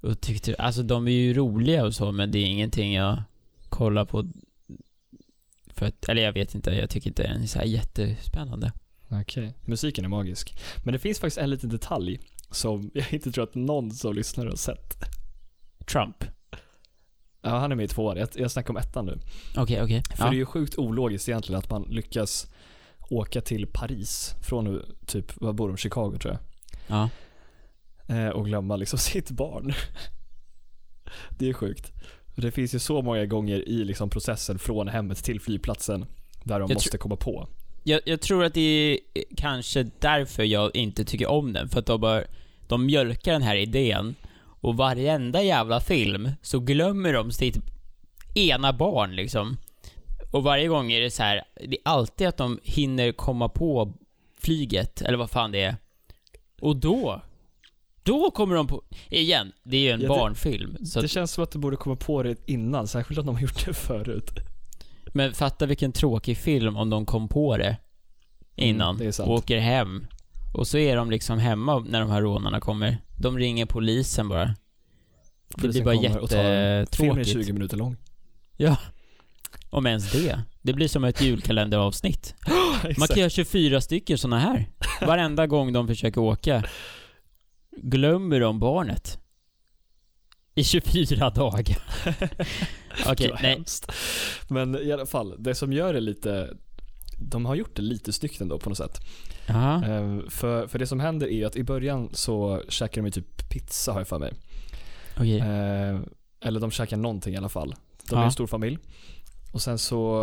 [0.00, 3.22] Och tyckte, alltså de är ju roliga och så, men det är ingenting jag
[3.68, 4.24] kollar på
[5.66, 8.72] för att, eller jag vet inte, jag tycker inte den är så här jättespännande.
[9.08, 9.54] Okej.
[9.64, 10.56] Musiken är magisk.
[10.84, 14.46] Men det finns faktiskt en liten detalj som jag inte tror att någon som lyssnar
[14.46, 15.04] har sett.
[15.86, 16.24] Trump.
[17.44, 18.16] Ja, han är med i tvåan.
[18.16, 19.18] Jag, jag snackar om ettan nu.
[19.56, 20.02] Okej, okej.
[20.16, 20.30] För Ja.
[20.30, 22.46] det är ju sjukt ologiskt egentligen att man lyckas
[23.10, 25.76] åka till Paris från typ, vad bor de?
[25.76, 26.40] Chicago tror jag.
[26.86, 27.08] ja.
[28.14, 29.72] Eh, och glömma liksom sitt barn.
[31.38, 31.92] Det är sjukt.
[32.36, 36.06] Det finns ju så många gånger i liksom processen från hemmet till flygplatsen
[36.44, 37.48] där de Jag måste komma på.
[37.82, 38.98] Jag, jag tror att det är
[39.36, 42.22] kanske därför jag inte tycker om den, för att de bara,
[42.68, 44.14] de mjölkar den här idén
[44.64, 47.56] och varenda jävla film så glömmer de sitt
[48.34, 49.56] ena barn liksom.
[50.32, 53.94] Och varje gång är det så här, det är alltid att de hinner komma på
[54.40, 55.76] flyget, eller vad fan det är.
[56.60, 57.20] Och då,
[58.02, 60.76] då kommer de på, igen, det är ju en Ja, det- barnfilm.
[60.80, 63.42] Det att, känns som att du borde komma på det innan, särskilt om de har
[63.42, 64.30] gjort det förut.
[65.14, 67.76] men fatta vilken tråkig film om de kom på det
[68.56, 70.06] innan Mm, det och åker hem.
[70.54, 72.98] Och så är de liksom hemma när de här rånarna kommer.
[73.20, 74.54] De ringer polisen bara.
[75.56, 77.28] Det blir bara en- Filmen är jättetråkigt.
[77.46, 77.96] 20 minuter lång.
[79.70, 80.40] Om ens det.
[80.62, 82.34] Det blir som ett julkalenderavsnitt.
[82.98, 84.68] Man kan göra 24 stycken såna här.
[85.00, 86.64] Varenda gång de försöker åka.
[87.76, 89.18] Glömmer de barnet.
[90.54, 91.60] I 24 dagar.
[93.06, 93.54] Okej, Vad nej.
[93.54, 93.92] hemskt.
[94.48, 96.56] Men i alla fall, det som gör det lite
[97.28, 99.00] de har gjort det lite snyggt ändå på något sätt.
[99.84, 103.48] Eh, för, för det som händer är att i början så käkar de ju typ
[103.50, 104.32] pizza har jag för mig.
[105.16, 105.38] Okej.
[105.38, 106.00] Eh,
[106.40, 107.74] eller de käkar någonting i alla fall.
[108.08, 108.24] De är Ja.
[108.24, 108.78] en stor familj.
[109.52, 110.22] Och sen så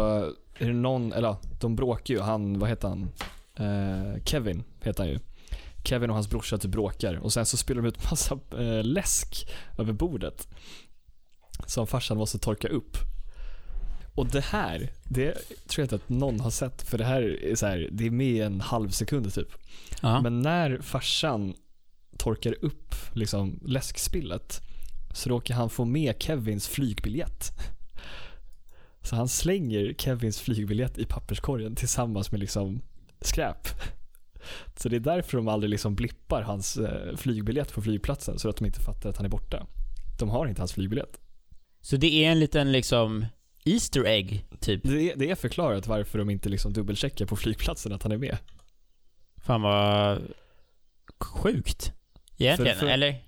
[0.57, 2.19] är det någon, eller de bråkar ju.
[2.19, 3.09] Han, vad heter han?
[3.55, 5.19] Eh, Kevin heter han ju.
[5.83, 8.39] Kevin och hans brorsa typ bråkar och sen så spiller de ut massa
[8.83, 10.47] läsk över bordet.
[11.65, 12.97] Som farsan måste torka upp.
[14.15, 15.33] Och det här, det
[15.67, 18.11] tror jag inte att någon har sett för det här är så här, det är
[18.11, 19.47] med en halv sekund typ.
[20.01, 20.21] Ja.
[20.21, 21.53] Men när farsan
[22.17, 24.61] torkar upp liksom läskspillet
[25.13, 27.51] så råkar han få med Kevins flygbiljett.
[29.01, 32.81] Så han slänger Kevins flygbiljett i papperskorgen tillsammans med liksom
[33.21, 33.67] skräp.
[34.75, 38.57] Så det är därför de aldrig liksom blippar hans eh, flygbiljett på flygplatsen så att
[38.57, 39.67] de inte fattar att han är borta.
[40.19, 41.19] De har inte hans flygbiljett.
[41.81, 43.25] Så det är en liten liksom
[43.65, 44.83] Easter egg, typ.
[44.83, 48.17] Det är, det är förklarat varför de inte liksom dubbelcheckar på flygplatsen att han är
[48.17, 48.37] med.
[49.37, 50.21] Fan vad
[51.19, 51.93] sjukt.
[52.37, 53.23] Egentligen, För- för- eller?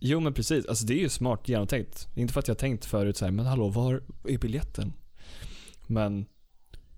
[0.00, 2.08] Jo men precis, alltså det är ju smart genomtänkt.
[2.16, 4.92] Inte för att jag tänkt förut så här, men hallå var är biljetten?
[5.86, 6.26] Men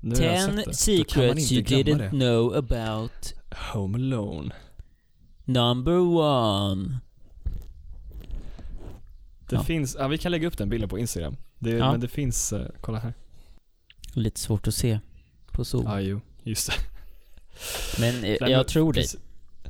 [0.01, 2.11] nu har jag Ten sett det, secrets you didn't det.
[2.11, 3.35] know about.
[3.73, 4.55] Home Alone.
[5.45, 6.99] Number one.
[9.49, 9.63] Det Ja.
[9.65, 11.37] finns, ja, vi kan lägga upp den bilden på Instagram.
[11.59, 11.91] Det, Ja.
[11.91, 13.15] Men det finns, eh, kolla här.
[14.13, 14.99] Lite svårt att se
[15.53, 15.85] på Zoom.
[15.85, 16.75] Ja, jo, just det.
[18.01, 19.07] Men eh, Nej, jag men tror dig.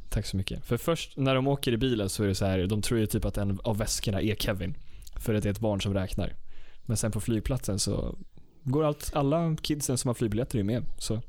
[0.08, 0.64] Tack så mycket.
[0.64, 3.06] För först när de åker i bilen så är det så här, de tror ju
[3.06, 4.74] typ att en av väskorna är Kevin.
[5.16, 6.34] För att det är ett barn som räknar.
[6.82, 8.18] Men sen på flygplatsen så
[8.62, 10.84] går allt, alla kidsen som har flygbiljetter är med.
[10.98, 11.20] Så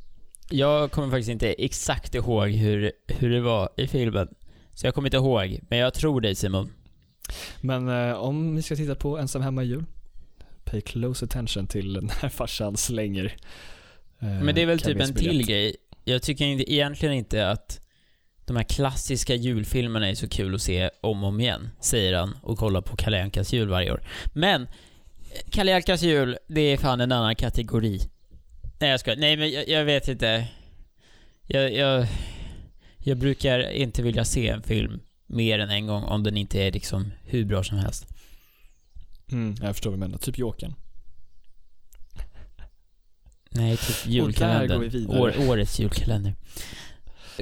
[0.49, 4.27] Jag kommer faktiskt inte exakt ihåg hur, hur det var i filmen.
[4.73, 6.71] Så jag kommer inte ihåg, men jag tror dig Simon.
[7.61, 9.85] Men eh, om vi ska titta på Ensam hemma i jul.
[10.71, 13.35] Pay close attention till när farsan slänger
[14.19, 15.75] eh, Men det är väl typ en till grej.
[16.03, 17.87] Jag tycker egentligen inte att
[18.45, 22.37] de här klassiska julfilmerna är så kul att se om och om igen, säger han
[22.41, 24.01] och kollar på Kalle Ankas jul varje år.
[24.33, 24.67] Men,
[25.49, 27.99] Kalle Ankas jul, det är fan en annan kategori.
[28.79, 30.47] Nej jag ska Nej men jag, jag vet inte.
[31.47, 32.07] Jag, jag,
[32.97, 36.71] jag brukar inte vilja se en film mer än en gång om den inte är
[36.71, 38.16] liksom hur bra som helst.
[39.31, 40.17] Mm, jag förstår vad du menar.
[40.17, 40.73] Typ Jokern.
[43.49, 45.07] Nej, typ julkalendern.
[45.09, 46.35] År, årets julkalender.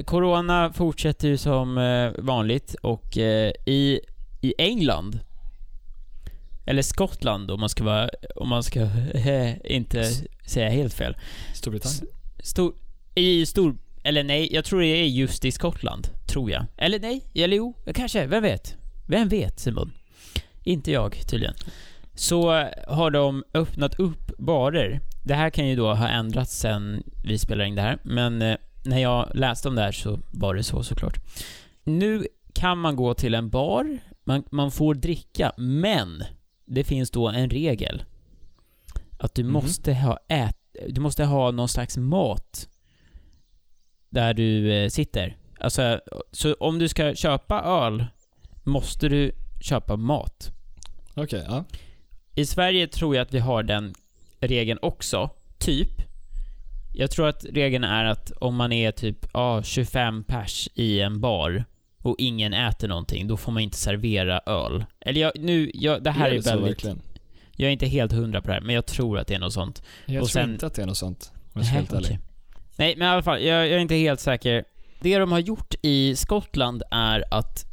[0.04, 4.00] Corona fortsätter ju som eh, vanligt och eh, i,
[4.40, 5.18] i England,
[6.66, 8.80] eller Skottland om man ska vara, om man ska
[9.14, 10.10] eh, inte
[10.46, 11.16] säga helt fel.
[11.54, 12.06] Storbritannien.
[12.42, 12.74] Stor,
[13.14, 16.64] I stor, eller nej, jag tror det är just i Skottland, tror jag.
[16.76, 18.76] Eller nej, eller jo, kanske, vem vet?
[19.06, 19.92] Vem vet Simon?
[20.66, 21.54] Inte jag tydligen.
[22.14, 25.00] Så eh, har de öppnat upp barer.
[25.24, 28.56] Det här kan ju då ha ändrats sen vi spelade in det här, men eh,
[28.84, 31.18] när jag läste om det här så var det så såklart.
[31.84, 36.22] Nu kan man gå till en bar, man, man får dricka, men
[36.64, 38.04] det finns då en regel.
[39.18, 39.52] Att du Mhm.
[39.52, 40.56] måste ha ät,
[40.88, 42.68] du måste ha någon slags mat
[44.10, 45.36] där du eh, sitter.
[45.60, 46.00] Alltså,
[46.32, 48.06] så om du ska köpa öl
[48.64, 50.52] måste du köpa mat.
[51.16, 51.64] Okej, ja.
[52.34, 53.94] I Sverige tror jag att vi har den
[54.40, 55.88] regeln också, typ.
[56.94, 61.20] Jag tror att regeln är att om man är typ ja, 25 pers i en
[61.20, 61.64] bar
[62.02, 64.84] och ingen äter någonting, då får man inte servera öl.
[65.00, 66.68] Eller jag, nu, jag, det här är, det så väldigt...
[66.70, 67.00] verkligen?
[67.56, 69.52] Jag är inte helt hundra på det här, men jag tror att det är något
[69.52, 69.82] sånt.
[70.06, 71.32] Jag Och tror sen- inte att det är något sånt.
[71.34, 72.06] Om jag ska helt Nej, ärlig.
[72.08, 72.20] okej.
[72.76, 74.64] Nej, men i alla fall, jag, jag är inte helt säker.
[75.00, 77.64] Det de har gjort i Skottland är att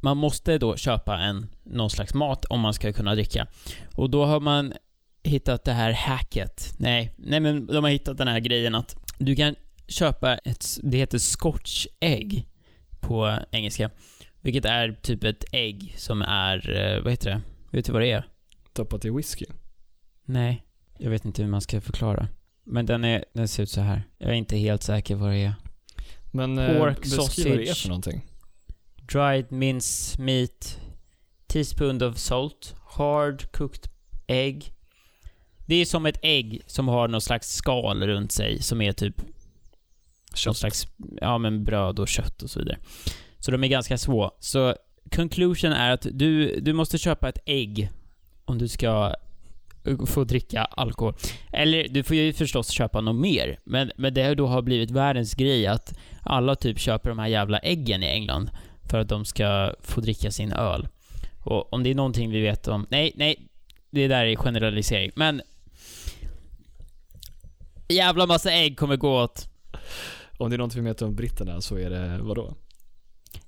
[0.00, 3.46] man måste då köpa en, någon slags mat om man ska kunna dricka.
[3.94, 4.72] Och då har man
[5.22, 6.74] hittat det här hacket.
[6.78, 9.54] Nej, nej men de har hittat den här grejen att du kan
[9.88, 12.46] köpa ett, det heter scotch egg
[13.00, 13.90] på engelska.
[14.40, 17.40] Vilket är typ ett ägg som är, eh, vad heter det?
[17.70, 18.24] Vet du vad det är?
[18.72, 19.46] Doppat i whisky.
[20.24, 20.62] Nej,
[20.98, 22.28] jag vet inte hur man ska förklara.
[22.64, 24.02] Men den, är, den ser ut så här.
[24.18, 25.54] Jag är inte helt säker vad det är.
[26.30, 28.29] Men eh, Pork beskriv vad det är för någonting.
[29.12, 30.80] Dried mince meat,
[31.46, 33.90] teaspoon of salt, hard cooked
[34.26, 34.72] egg.
[35.66, 39.22] Det är som ett ägg som har någon slags skal runt sig som är typ
[40.34, 40.56] Kött.
[40.56, 40.86] slags,
[41.20, 42.78] ja men bröd och kött och så vidare.
[43.38, 44.36] Så de är ganska små.
[44.40, 44.74] Så
[45.10, 47.90] conclusion är att du, du måste köpa ett ägg
[48.44, 49.14] om du ska
[50.06, 51.14] få dricka alkohol.
[51.52, 55.34] Eller du får ju förstås köpa något mer, men, men det då har blivit världens
[55.34, 58.50] grej att alla typ köper de här jävla äggen i England
[58.90, 60.88] för att de ska få dricka sin öl.
[61.38, 62.86] Och om det är någonting vi vet om...
[62.90, 63.46] Nej, nej.
[63.90, 65.10] Det där är generalisering.
[65.14, 65.42] Men...
[67.88, 69.48] Jävla massa ägg kommer gå åt.
[70.38, 72.54] Om det är något vi vet om britterna så är det vadå?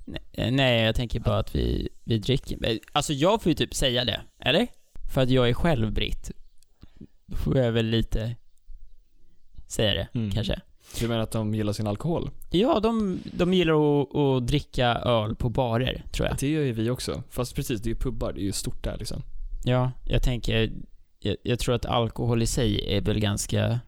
[0.04, 2.78] Nej, Nej, jag tänker bara att vi, vi dricker.
[2.92, 4.66] Alltså jag får ju typ säga det, eller?
[5.14, 6.30] För att jag är själv britt.
[7.26, 8.36] Då får jag väl lite
[9.66, 10.30] säga det, Mm.
[10.30, 10.60] kanske.
[11.00, 12.30] Du menar att de gillar sin alkohol?
[12.50, 16.36] Ja, de, de gillar att, att dricka öl på barer, tror jag.
[16.38, 17.22] Det gör ju vi också.
[17.30, 19.22] Fast precis, det är ju pubbar, det är ju stort där liksom.
[19.64, 20.72] Ja, jag tänker...
[21.18, 23.80] Jag, jag tror att alkohol i sig är väl ganska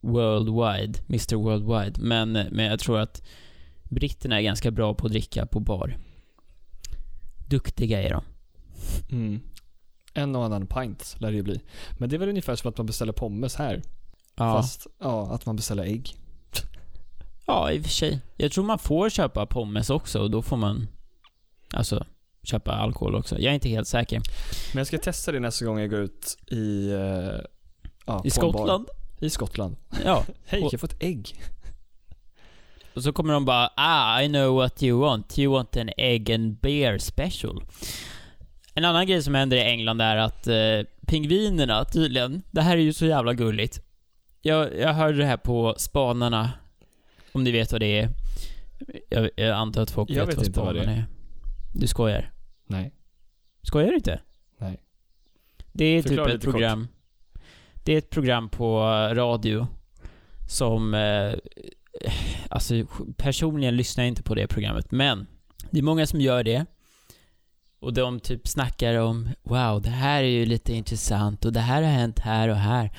[0.00, 2.00] worldwide, Mr Worldwide.
[2.00, 3.22] Men, men jag tror att
[3.84, 5.96] britterna är ganska bra på att dricka på bar.
[7.48, 8.22] Duktiga är de.
[9.10, 9.40] Mm.
[10.14, 11.60] En och annan pint lär det ju bli.
[11.98, 13.82] Men det är väl ungefär som att man beställer pommes här.
[14.36, 14.52] Ja.
[14.52, 16.16] Fast, ja, att man beställer ägg.
[17.46, 18.20] Ja, i och för sig.
[18.36, 20.88] Jag tror man får köpa pommes också och då får man
[21.72, 22.06] alltså
[22.42, 23.34] köpa alkohol också.
[23.38, 24.20] Jag är inte helt säker.
[24.72, 27.40] Men jag ska testa det nästa gång jag går ut i, eh,
[28.06, 28.30] ja, I.
[28.30, 28.88] Skottland?
[29.20, 29.76] I Skottland.
[30.04, 30.24] Ja.
[30.44, 31.40] Hej, jag få ett ägg?
[32.94, 35.38] Och så kommer de bara ah, I know what you want.
[35.38, 37.62] You want an egg and beer special.
[38.74, 40.56] En annan grej som händer i England är att eh,
[41.06, 43.80] pingvinerna tydligen, det här är ju så jävla gulligt.
[44.42, 46.52] Jag, jag hörde det här på Spanarna,
[47.34, 48.10] om ni vet vad det är.
[49.10, 50.96] Jag, jag antar att folk Jag vet, vet vad Spanarna är.
[50.96, 51.04] är.
[51.74, 52.32] Du skojar?
[52.66, 52.92] Nej.
[53.62, 54.20] Skojar du inte?
[54.58, 54.80] Nej.
[55.72, 56.52] Det är Förklara typ ett lite kort.
[56.52, 56.88] program.
[57.84, 58.80] Det är ett program på
[59.14, 59.66] radio
[60.48, 60.94] som...
[60.94, 61.34] Eh,
[62.50, 62.74] alltså,
[63.16, 65.26] personligen lyssnar jag inte på det programmet, men
[65.70, 66.66] det är många som gör det.
[67.80, 71.82] Och de typ snackar om Wow, det här är ju lite intressant och det här
[71.82, 72.90] har hänt här och här.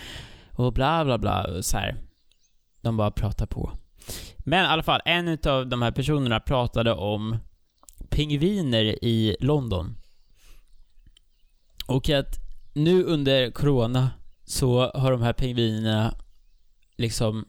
[0.52, 1.44] Och bla bla bla.
[1.44, 1.96] Och så här.
[2.82, 3.72] De bara pratar på.
[4.38, 7.38] Men i alla fall, en av de här personerna pratade om
[8.10, 9.98] pingviner i London.
[11.88, 12.36] Och att
[12.74, 14.12] nu under corona
[14.44, 16.18] så har de här pingvinerna
[16.96, 17.46] liksom...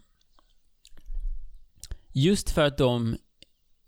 [2.12, 3.16] Just för att de...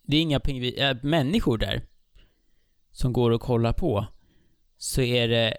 [0.03, 1.83] Det är inga pingvin, äh, människor där
[2.93, 4.07] som går och kollar på.
[4.77, 5.57] Så är det...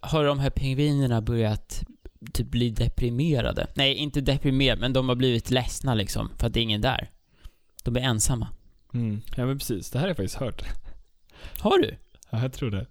[0.00, 1.82] Har de här pingvinerna börjat
[2.32, 3.66] typ bli deprimerade?
[3.74, 7.10] Nej, inte deprimerade, men de har blivit ledsna liksom, för att det är ingen där.
[7.84, 8.48] De är ensamma.
[8.94, 9.20] Mm.
[9.36, 10.62] Ja men precis, det här har jag faktiskt hört.
[11.60, 11.96] Har du?
[12.30, 12.86] Ja, jag tror det.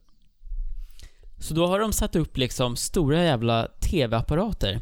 [1.40, 4.80] Så då har de satt upp liksom stora jävla TV-apparater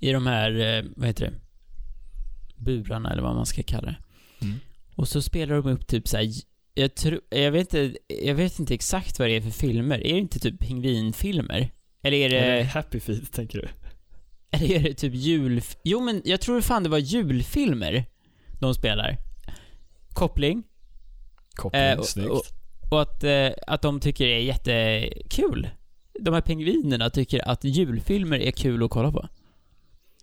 [0.00, 1.32] i de här, eh, vad heter det,
[2.56, 3.98] burarna eller vad man ska kalla det.
[4.46, 4.58] Mm.
[4.94, 6.28] Och så spelar de upp typ så här,
[6.74, 9.98] jag, tror, jag, vet inte, jag vet inte exakt vad det är för filmer.
[10.06, 11.70] Är det inte typ pingvinfilmer?
[12.02, 13.68] Eller är det, Är det Happy Feet tänker du?
[14.50, 15.60] eller är det typ jul...
[15.84, 18.04] Jo men jag tror fan det var julfilmer
[18.60, 19.16] de spelar.
[20.14, 20.62] Koppling.
[21.54, 22.30] Koppling, Eh, och- snyggt.
[22.30, 22.42] och-
[22.90, 25.68] Och att, eh, att de tycker det är jättekul.
[26.20, 29.28] De här pingvinerna tycker att julfilmer är kul att kolla på.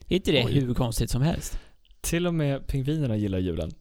[0.08, 0.54] Är inte det Oj.
[0.54, 1.60] hur konstigt som helst?
[2.02, 3.72] Till och med pingvinerna gillar julen.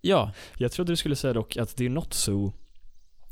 [0.00, 2.52] Ja, Jag trodde du skulle säga dock att det är något zoo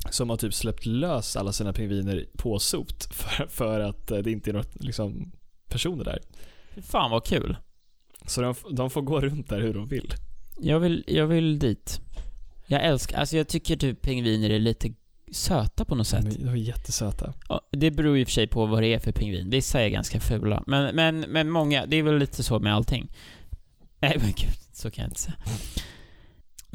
[0.09, 4.31] som har typ släppt lös alla sina pingviner på sot för, för att eh, det
[4.31, 5.31] inte är något liksom
[5.69, 6.19] personer där.
[6.81, 7.57] fan vad kul.
[8.25, 10.13] Så de, de får gå runt där hur de vill.
[10.59, 11.99] Jag vill, jag vill dit.
[12.67, 14.93] Jag älskar, alltså jag tycker typ pingviner är lite
[15.31, 16.39] söta på något sätt.
[16.39, 17.33] De är, jättesöta.
[17.49, 19.49] Ja, det beror ju i och för sig på vad det är för pingvin.
[19.49, 20.63] Vissa är ganska fula.
[20.67, 23.11] Men, men, men många, det är väl lite så med allting.
[23.99, 25.35] Nej men gud, så kan jag inte säga.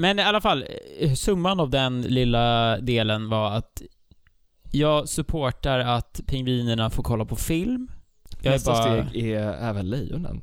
[0.01, 0.65] Men i alla fall,
[0.99, 3.83] eh, summan av den lilla delen var att
[4.71, 7.89] jag supportar att pingvinerna får kolla på film.
[8.43, 10.41] Jag Nästa bara, steg är även lejonen.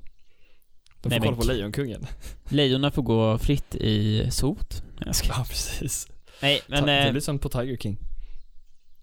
[1.01, 2.05] De får Nej, kolla på Lejonkungen.
[2.49, 4.83] lejonen får gå fritt i sot.
[5.05, 5.27] Jag ska...
[5.27, 6.07] Ja, precis.
[6.41, 6.79] Nej, men...
[6.79, 7.97] Ta, det eh, blir som på Tiger King.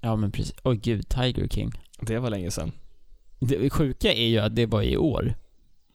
[0.01, 0.55] Ja men precis.
[0.65, 1.73] Oj gud, Tiger King.
[2.01, 2.73] Det var länge sedan.
[3.41, 5.35] Det sjuka är ju att det var i år.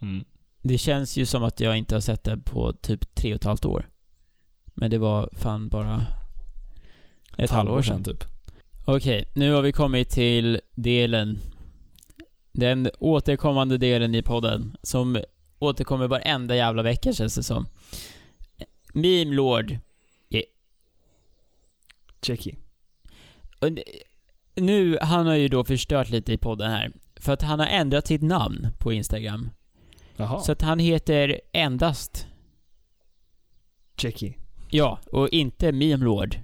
[0.02, 0.26] Mm.
[0.62, 3.43] Det känns ju som att jag inte har sett det på typ tre och ett
[3.43, 3.89] halvt år.
[4.79, 6.05] Men det var fan bara
[7.37, 8.03] ett halvår sedan.
[8.03, 8.23] typ.
[8.85, 11.39] Okej, nu har vi kommit till delen.
[12.51, 14.77] Den återkommande delen i podden.
[14.83, 15.21] Som
[15.59, 17.67] återkommer varenda jävla vecka känns det som.
[18.93, 19.77] Meme Lord.
[23.61, 23.79] Och n-
[24.55, 26.91] Nu, han har ju då förstört lite i podden här.
[27.15, 29.49] För att han har ändrat sitt namn på Instagram.
[30.15, 30.39] Jaha.
[30.39, 32.27] Så att han heter endast,
[34.01, 34.35] Jackie.
[34.69, 36.39] Ja, och inte Meme Lord.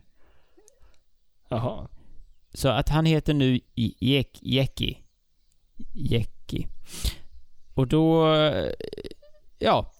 [1.49, 1.87] Jaha.
[2.53, 4.97] Så att han heter nu Jek, Jeki.
[5.93, 6.67] Jeki.
[7.73, 8.33] Och då...
[8.35, 8.71] eh,
[9.59, 9.91] Ja,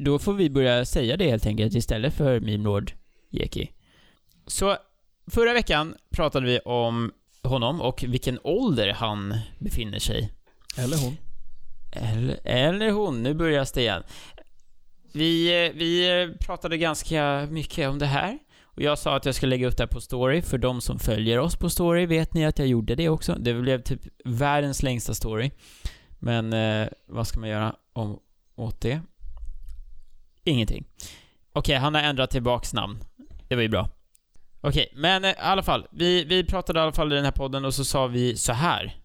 [0.00, 2.92] då får vi börja säga det helt enkelt istället för Meme Lord
[3.30, 3.70] Jeki.
[4.46, 4.76] Så
[5.30, 7.12] förra veckan pratade vi om
[7.42, 10.32] honom och vilken ålder han befinner sig.
[10.76, 11.16] Eller hon.
[11.92, 14.02] Eller, eller hon, nu börjar det igen.
[15.12, 18.38] Vi, eh, vi eh, pratade ganska mycket om det här.
[18.62, 20.42] Och jag sa att jag skulle lägga upp det här på story.
[20.42, 23.36] För de som följer oss på story vet ni att jag gjorde det också.
[23.38, 25.50] Det blev typ världens längsta story.
[26.18, 28.18] Men eh, vad ska man göra om,
[28.56, 29.00] åt det?
[30.44, 30.84] Ingenting.
[31.52, 32.98] Okej, han har ändrat tillbaks namn.
[33.48, 33.90] Det var ju bra.
[34.60, 35.86] Okej, men eh, i alla fall.
[35.90, 38.52] Vi, vi pratade i alla fall i den här podden och så sa vi så
[38.52, 38.96] här.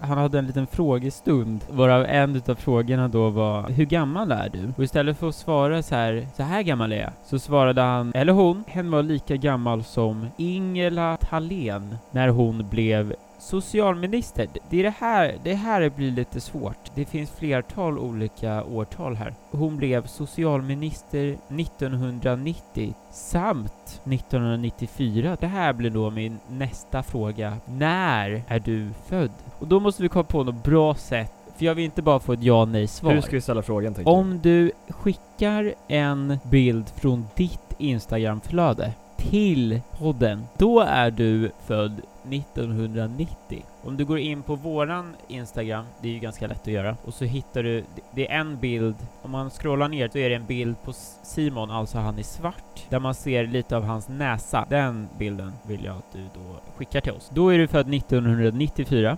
[0.00, 4.72] Han hade en liten frågestund, varav en utav frågorna då var Hur gammal är du?
[4.76, 8.12] Och istället för att svara så här, så här gammal är jag, så svarade han,
[8.14, 14.48] eller hon, hen var lika gammal som Ingela Thalén när hon blev socialminister.
[14.70, 16.90] Det är det här, det här blir lite svårt.
[16.94, 19.34] Det finns flertal olika årtal här.
[19.50, 23.72] Hon blev socialminister 1990 samt
[24.04, 25.36] 1994.
[25.40, 27.56] Det här blir då min nästa fråga.
[27.66, 29.30] När är du född?
[29.58, 32.32] Och då måste vi komma på något bra sätt, för jag vill inte bara få
[32.32, 33.12] ett ja nej svar.
[33.12, 39.80] Hur ska vi ställa frågan tänker Om du skickar en bild från ditt Instagramflöde till
[39.98, 43.64] podden, då är du född 1990.
[43.82, 47.14] Om du går in på våran Instagram, det är ju ganska lätt att göra, och
[47.14, 50.46] så hittar du, det är en bild, om man scrollar ner så är det en
[50.46, 54.66] bild på Simon, alltså han i svart, där man ser lite av hans näsa.
[54.70, 57.30] Den bilden vill jag att du då skickar till oss.
[57.34, 59.16] Då är du född 1994.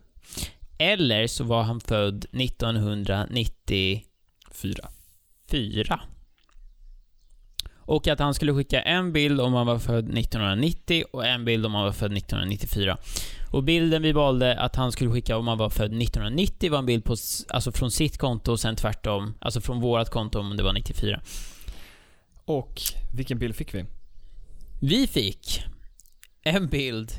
[0.77, 4.89] Eller så var han född 1994.
[5.51, 5.99] Fyra.
[7.85, 11.65] Och att han skulle skicka en bild om han var född 1990 och en bild
[11.65, 12.97] om han var född 1994.
[13.51, 16.85] Och bilden vi valde att han skulle skicka om han var född 1990 var en
[16.85, 17.15] bild på,
[17.49, 21.21] alltså från sitt konto och sen tvärtom, alltså från vårat konto om det var 94.
[22.45, 22.81] Och
[23.13, 23.85] vilken bild fick vi?
[24.81, 25.63] Vi fick
[26.43, 27.11] en bild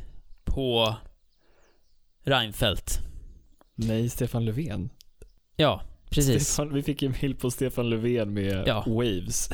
[0.45, 0.95] på
[2.25, 2.99] Reinfeldt.
[3.75, 4.91] Nej, Stefan Löfven.
[5.57, 6.49] Ja, precis.
[6.49, 8.85] Stefan, vi fick en bild på Stefan Löfven med Ja.
[8.87, 9.51] waves.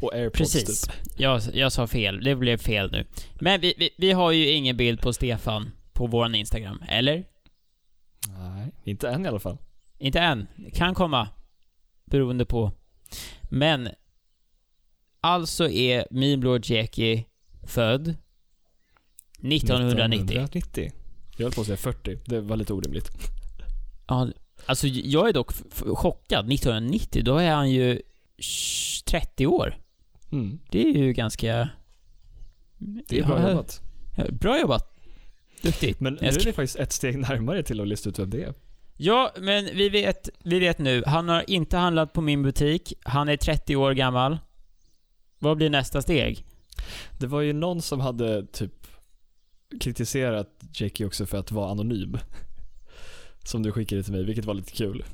[0.00, 0.82] Och airpods Precis.
[0.82, 0.92] typ.
[1.16, 2.24] Jag, jag sa fel.
[2.24, 3.06] Det blev fel nu.
[3.40, 7.24] Men vi, vi, vi har ju ingen bild på Stefan på våran Instagram, eller?
[8.28, 9.58] Nej, inte än i alla fall.
[9.98, 10.46] Inte än.
[10.74, 11.28] Kan komma.
[12.04, 12.72] Beroende på.
[13.42, 13.88] Men.
[15.20, 17.26] Alltså är Mimlord Jeki
[17.66, 20.24] född 1990.
[20.24, 20.92] 1990.
[21.36, 22.18] Jag höll på att säga 40.
[22.24, 23.10] Det var lite orimligt.
[24.08, 24.28] Ja,
[24.66, 25.52] alltså jag är dock
[25.96, 26.52] chockad.
[26.52, 28.02] 1990, då är han ju
[29.04, 29.76] 30 år.
[30.32, 30.58] Mm.
[30.70, 31.68] Det är ju ganska...
[32.78, 33.82] Det är bra Ja, jobbat.
[34.30, 34.98] Bra jobbat.
[35.62, 36.00] Duktigt.
[36.00, 38.54] Men nu är det faktiskt ett steg närmare till att lista ut vem det är.
[38.96, 41.02] Ja, men vi vet, vi vet nu.
[41.06, 42.92] Han har inte handlat på min butik.
[43.04, 44.38] Han är 30 år gammal.
[45.38, 46.44] Vad blir nästa steg?
[47.18, 48.86] Det var ju någon som hade typ
[49.80, 52.18] kritiserat Jackie också för att vara anonym.
[53.44, 55.04] Som du skickade till mig, vilket var lite kul.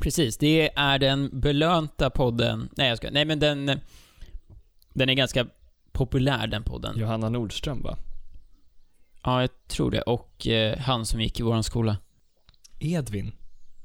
[0.00, 2.68] Precis, det är den belönta podden.
[2.76, 3.80] Nej, jag ska, Nej, men den...
[4.94, 5.46] Den är ganska
[5.92, 6.92] populär, den podden.
[6.96, 7.98] Ja, Johanna Nordström va?
[9.22, 10.02] jag tror det.
[10.02, 11.96] Och eh, han som gick i våran skola.
[12.78, 13.32] Edvin.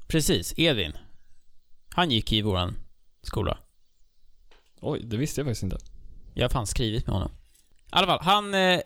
[0.06, 0.92] Precis, Edvin.
[1.88, 2.76] Han gick i våran
[3.22, 3.58] skola.
[4.80, 5.78] Oj, det visste jag faktiskt inte.
[6.34, 7.30] Jag har fan skrivit med honom.
[7.30, 8.54] I alla fall, han...
[8.54, 8.80] Eh,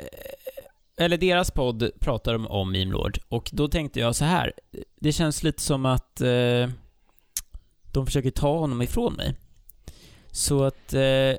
[1.00, 3.18] eller deras podd pratar de om Meme Lord.
[3.28, 4.52] Och då tänkte jag så här.
[5.00, 6.68] Det känns lite som att eh,
[7.92, 9.34] de försöker ta honom ifrån mig.
[10.30, 10.94] Så att...
[10.94, 11.36] Eh,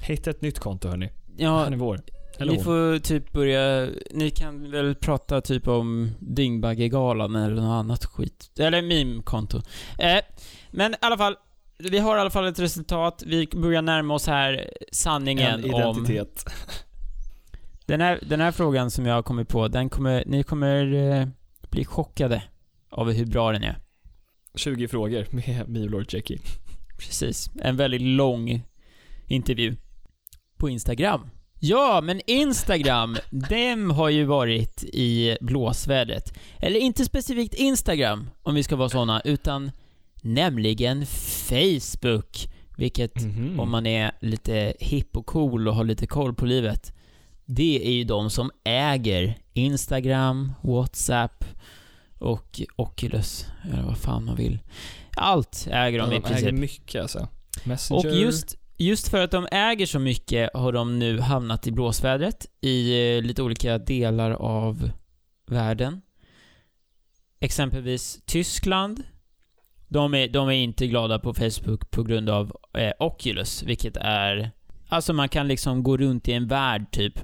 [0.00, 1.10] Hitta ett nytt konto hörni.
[1.36, 2.00] ja, Han är vår.
[2.38, 3.88] Eller ni får typ börja...
[4.10, 8.50] Ni kan väl prata typ om Dyngbaggegalan eller något annat skit.
[8.58, 9.62] Eller meme-konto.
[9.98, 10.20] Eh,
[10.70, 11.36] men i alla fall,
[11.78, 13.22] vi har i alla fall ett resultat.
[13.26, 15.80] Vi börjar närma oss här sanningen En om...
[15.80, 16.44] identitet.
[17.86, 21.26] Den här, den här frågan som jag har kommit på, den kommer, ni kommer eh,
[21.70, 22.42] bli chockade
[22.90, 23.78] av hur bra den är.
[24.54, 26.38] 20 frågor med Milord Jackie.
[26.98, 27.50] Precis.
[27.62, 28.62] En väldigt lång
[29.26, 29.76] intervju.
[30.56, 31.20] På Instagram.
[31.60, 36.38] Ja, men Instagram, dem har ju varit i blåsvädret.
[36.58, 39.70] Eller inte specifikt Instagram, om vi ska vara såna, utan
[40.22, 42.48] nämligen Facebook.
[42.76, 43.60] Vilket, Mhm.
[43.60, 46.92] om man är lite hipp och cool och har lite koll på livet,
[47.46, 51.44] det är ju de som äger Instagram, WhatsApp
[52.22, 54.58] och Oculus, eller vad fan man vill.
[55.16, 56.46] Allt äger de Ja, i de princip.
[56.46, 57.28] äger mycket alltså.
[57.64, 58.06] Messenger.
[58.06, 62.46] Och just, just för att de äger så mycket har de nu hamnat i blåsvädret
[62.60, 64.90] i eh, lite olika delar av
[65.46, 66.02] världen.
[67.40, 69.02] Exempelvis Tyskland.
[69.88, 74.50] De är, de är inte glada på Facebook på grund av eh, Oculus, vilket är...
[74.88, 77.20] Alltså man kan liksom gå runt i en värld, typ.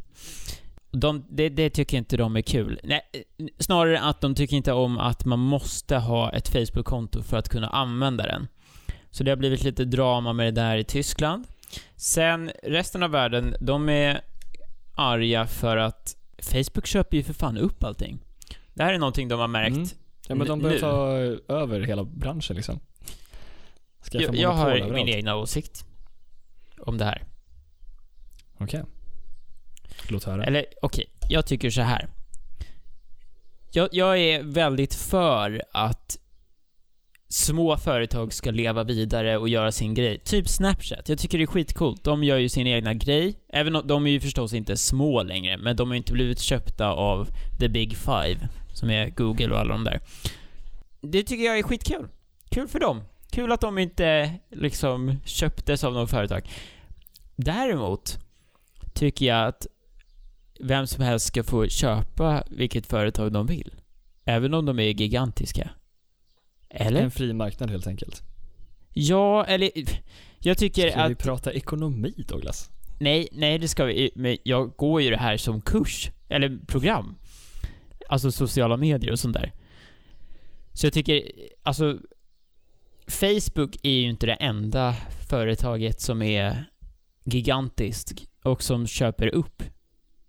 [0.90, 2.80] De, det, det tycker inte de är kul.
[2.84, 3.00] Nej,
[3.58, 7.68] snarare att de tycker inte om att man måste ha ett Facebook-konto för att kunna
[7.68, 8.46] använda den.
[9.10, 11.44] Så det har blivit lite drama med det där i Tyskland.
[11.96, 14.20] Sen, resten av världen, de är
[14.94, 18.18] arga för att Facebook köper ju för fan upp allting.
[18.74, 19.76] Det här är någonting de har märkt.
[19.76, 19.88] Mm.
[20.28, 21.16] Ja men de börjar ta
[21.54, 22.80] över hela branschen liksom.
[24.12, 25.16] Skaffa Jag, jag har monopol min överallt.
[25.16, 25.84] egna åsikt
[26.80, 27.22] om det här.
[28.58, 28.82] Okej.
[30.08, 30.44] Låt höra.
[30.44, 32.08] Eller okej, jag tycker så här.
[33.70, 36.18] Jag, jag är väldigt för att
[37.28, 40.18] små företag ska leva vidare och göra sin grej.
[40.18, 41.08] Typ Snapchat.
[41.08, 42.04] Jag tycker det är skitcoolt.
[42.04, 43.34] De gör ju sin egna grej.
[43.48, 46.40] Även om de är ju förstås inte små längre, men de har ju inte blivit
[46.40, 47.28] köpta av
[47.58, 50.00] the big five, som är Google och alla de där.
[51.00, 52.08] Det tycker jag är skitkul.
[52.50, 53.02] Kul för dem.
[53.30, 56.50] Kul att de inte liksom köptes av något företag.
[57.36, 58.18] Däremot
[58.94, 59.66] tycker jag att
[60.60, 63.74] vem som helst ska få köpa vilket företag de vill.
[64.24, 65.70] Även om de är gigantiska.
[66.70, 67.02] Eller?
[67.02, 68.22] En fri marknad helt enkelt.
[68.92, 69.70] Ja, eller...
[70.38, 71.18] Jag tycker Ska vi att...
[71.18, 72.70] prata ekonomi Douglas?
[72.98, 76.10] Nej, nej det ska vi Men jag går ju det här som kurs.
[76.28, 77.14] Eller program.
[78.08, 79.52] Alltså sociala medier och sånt där.
[80.72, 81.22] Så jag tycker,
[81.62, 81.98] alltså...
[83.06, 84.96] Facebook är ju inte det enda
[85.28, 86.64] företaget som är
[87.24, 89.62] gigantiskt och som köper upp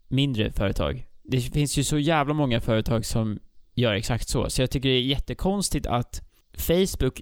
[0.10, 1.08] mindre företag.
[1.24, 3.40] Det finns ju så jävla många företag som
[3.76, 4.50] gör exakt så.
[4.50, 6.22] Så jag tycker det är jättekonstigt att
[6.58, 7.22] Facebook,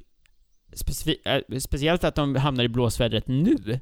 [1.25, 3.79] äh, speciellt att de hamnar i blåsvädret nu,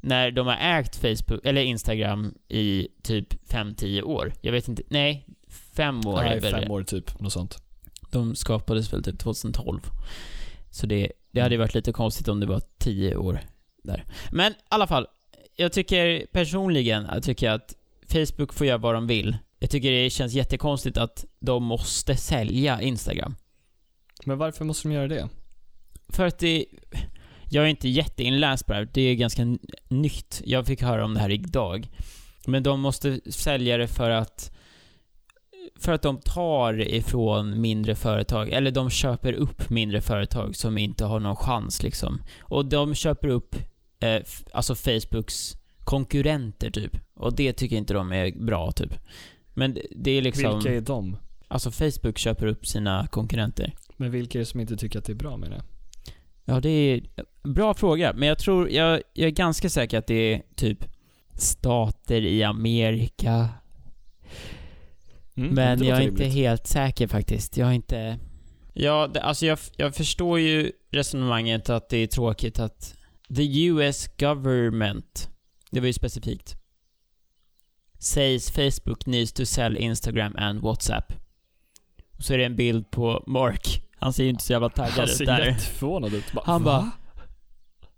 [0.00, 4.32] när de har ägt Facebook, eller Instagram i typ 5-10 år.
[4.40, 7.20] Jag vet inte, nej, fem år är Nej, väl fem år typ.
[7.20, 7.62] Något sånt.
[8.10, 9.80] De skapades väl typ 2012.
[10.70, 13.40] Så det, det hade ju varit lite konstigt om det var 10 år
[13.82, 14.04] där.
[14.32, 15.06] Men i alla fall,
[15.56, 17.74] jag tycker personligen, jag tycker att
[18.12, 19.36] Facebook får göra vad de vill.
[19.58, 23.34] Jag tycker det känns jättekonstigt att de måste sälja Instagram.
[24.24, 25.28] Men varför måste de göra det?
[26.08, 26.66] För att det...
[27.50, 28.88] Jag är inte jätteinläst på det här.
[28.92, 29.56] Det är ganska
[29.88, 30.42] nytt.
[30.44, 31.88] Jag fick höra om det här idag.
[32.46, 34.54] Men de måste sälja det för att...
[35.80, 41.04] För att de tar ifrån mindre företag, eller de köper upp mindre företag som inte
[41.04, 42.22] har någon chans liksom.
[42.40, 43.56] Och de köper upp,
[44.00, 45.57] eh, alltså Facebooks
[45.88, 46.96] konkurrenter typ.
[47.14, 48.94] Och det tycker inte de är bra typ.
[49.54, 50.54] Men det- är liksom...
[50.54, 51.16] Vilka är de?
[51.48, 53.74] Alltså Facebook köper upp sina konkurrenter.
[53.96, 55.62] Men vilka är det som inte tycker att det är bra med det?
[56.44, 57.02] Ja, det är
[57.42, 60.84] bra fråga, men jag tror, jag, jag är ganska säker att det är typ
[61.34, 63.48] stater i Amerika.
[65.36, 67.56] Mm, men jag är inte helt säker faktiskt.
[67.56, 68.18] Jag är inte...
[68.72, 72.94] Ja, det, alltså jag, jag förstår ju resonemanget att det är tråkigt att
[73.36, 75.30] the US government,
[75.70, 76.56] det var ju specifikt,
[77.98, 81.12] says Facebook needs to sell Instagram and WhatsApp.
[82.16, 83.82] Och så är det en bild på Mark.
[83.96, 85.46] Han ser ju inte så jävla taggad Han ut ser där.
[85.46, 86.24] jätteförvånad ut.
[86.44, 86.90] Han bara,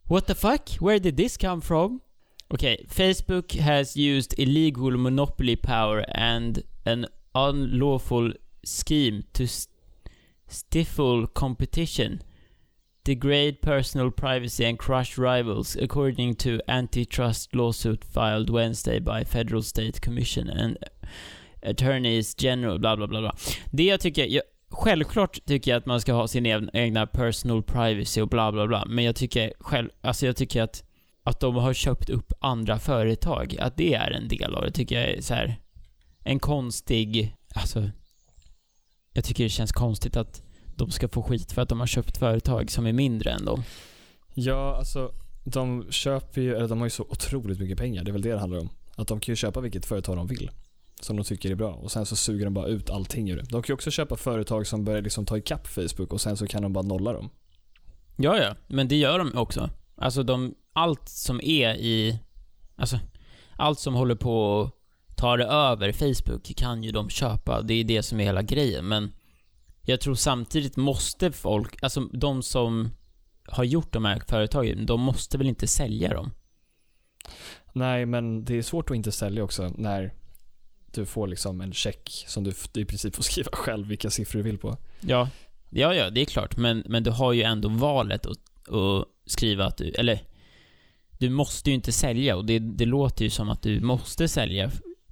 [0.02, 0.76] What the fuck?
[0.80, 2.00] Where did this come from?
[2.48, 8.36] Okay, Facebook has used illegal monopoly power and an unlawful
[8.86, 9.72] scheme to st-
[10.48, 12.20] stifle competition,
[13.04, 20.00] degrade personal privacy and crush rivals, according to antitrust lawsuit filed Wednesday by Federal State
[20.00, 20.76] Commission and
[21.62, 23.34] Attorneys General, bla bla bla bla.
[23.72, 27.62] Det jag tycker, jag, självklart tycker jag att man ska ha sin egen- egna personal
[27.62, 30.84] privacy och bla bla bla, men jag tycker själv, alltså jag tycker att
[31.22, 35.00] att de har köpt upp andra företag, att det är en del av det, tycker
[35.00, 35.56] jag är så här
[36.24, 37.90] en konstig, alltså
[39.12, 40.42] jag tycker det känns konstigt att
[40.80, 43.62] de ska få skit för att de har köpt företag som är mindre än dem.
[44.34, 45.12] Ja, alltså
[45.44, 48.04] de köper ju, eller de har ju så otroligt mycket pengar.
[48.04, 48.68] Det är väl det det handlar om.
[48.96, 50.50] Att de kan ju köpa vilket företag de vill.
[51.00, 53.42] som de tycker är bra och sen så suger de bara ut allting ur det.
[53.42, 56.46] De kan ju också köpa företag som börjar liksom ta ikapp Facebook och sen så
[56.46, 57.30] kan de bara nolla dem.
[58.16, 58.54] Ja, ja.
[58.66, 59.70] Men det gör de också.
[59.96, 62.18] Alltså de, allt som är i,
[62.76, 62.98] alltså,
[63.56, 64.62] allt som håller på
[65.08, 67.62] att ta det över Facebook kan ju de köpa.
[67.62, 69.12] Det är det som är hela grejen, men
[69.82, 72.90] jag tror samtidigt måste folk, alltså de som
[73.44, 76.30] har gjort de här företagen, de måste väl inte sälja dem?
[77.72, 80.14] Nej, men det är svårt att inte sälja också när
[80.92, 84.42] du får liksom en check som du i princip får skriva själv vilka siffror du
[84.42, 84.76] vill på.
[85.00, 85.28] Ja.
[85.70, 89.64] Ja, ja, det är klart, men, men du har ju ändå valet att, att skriva
[89.64, 90.22] att du, eller
[91.18, 94.70] du måste ju inte sälja och det, det låter ju som att du måste sälja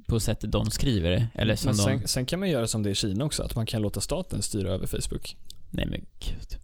[0.09, 1.83] på sättet de skriver det, eller som Men de...
[1.83, 4.01] sen, sen kan man göra som det är i Kina också, att man kan låta
[4.01, 5.37] staten styra över Facebook.
[5.71, 6.59] Nej men gud.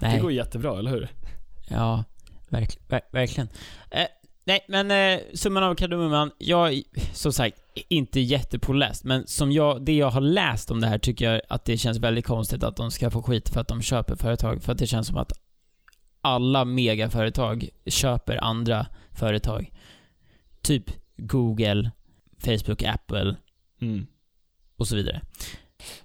[0.00, 0.20] Det Nej.
[0.20, 1.08] går jättebra, eller hur?
[1.68, 2.04] Ja,
[2.48, 3.48] verk, ver, verkligen.
[3.90, 4.06] Eh,
[4.44, 7.58] nej, men eh, summan av kardemumman, jag är som sagt
[7.88, 11.64] inte jättepåläst, men som jag, det jag har läst om det här tycker jag att
[11.64, 14.72] det känns väldigt konstigt att de ska få skit för att de köper företag, för
[14.72, 15.32] att det känns som att
[16.20, 19.72] alla megaföretag köper andra företag.
[20.62, 20.90] Typ
[21.20, 21.90] Google,
[22.38, 23.36] Facebook, Apple
[23.82, 24.06] Mm.
[24.76, 25.20] och så vidare.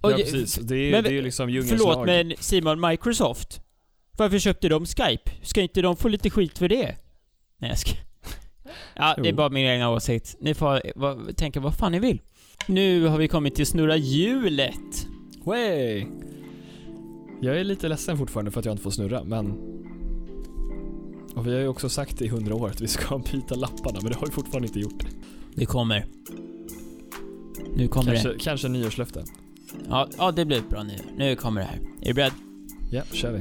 [0.01, 0.55] Ja, Och- precis.
[0.55, 2.05] Det är, men- det är ju liksom djungelns Förlåt, lag.
[2.05, 3.61] men Simon, Microsoft?
[4.17, 5.31] Varför köpte de Skype?
[5.41, 6.95] Ska inte de få lite skit för det?
[7.57, 7.91] Nej, jag ska...
[8.95, 10.35] Ja, det är bara min egna åsikt.
[10.39, 12.21] Ni får vad, tänka vad fan ni vill.
[12.67, 15.07] Nu har vi kommit till snurra hjulet.
[15.45, 16.05] Way.
[17.41, 19.53] Jag är lite ledsen fortfarande för att jag inte får snurra, men...
[21.35, 24.11] Och vi har ju också sagt i hundra år att vi ska byta lapparna, men
[24.11, 25.03] det har vi fortfarande inte gjort.
[25.55, 26.05] Det kommer.
[27.75, 28.21] Nu kommer det.
[28.21, 29.25] Kanske, kanske nyårslöfte.
[29.89, 30.97] Ja, ja, det blir bra nu.
[31.17, 31.79] Nu kommer det här.
[32.01, 32.31] Är du beredd?
[32.91, 33.39] Ja, kör vi.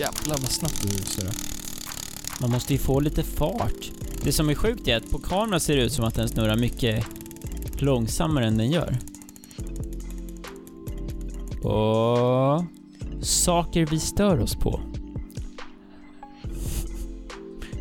[0.00, 1.34] Jävlar vad snabbt du snurrar.
[2.40, 3.90] Man måste ju få lite fart.
[4.24, 6.56] Det som är sjukt är att på kameran ser det ut som att den snurrar
[6.56, 7.06] mycket
[7.78, 8.98] långsammare än den gör.
[11.62, 12.79] Och...
[13.22, 14.80] Saker vi stör oss på.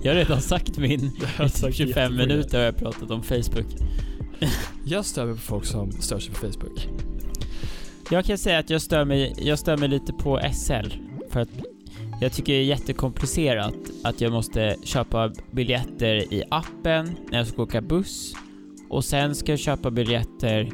[0.04, 2.10] Jag har redan sagt min i typ 25 jättemånga.
[2.10, 3.66] minuter har jag pratat om Facebook.
[4.86, 6.88] Jag stör mig på folk som stör sig på Facebook.
[8.12, 10.90] Jag kan säga att jag stör mig, jag stör mig lite på SL.
[11.30, 11.50] För att
[12.22, 17.62] jag tycker det är jättekomplicerat att jag måste köpa biljetter i appen när jag ska
[17.62, 18.34] åka buss.
[18.90, 20.70] Och sen ska jag köpa biljetter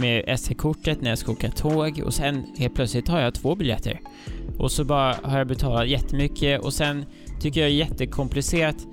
[0.00, 2.02] med SL-kortet när jag ska åka tåg.
[2.04, 4.00] Och sen helt plötsligt har jag två biljetter.
[4.58, 7.04] Och så bara har jag betalat jättemycket och sen
[7.40, 8.86] tycker jag det är jättekomplicerat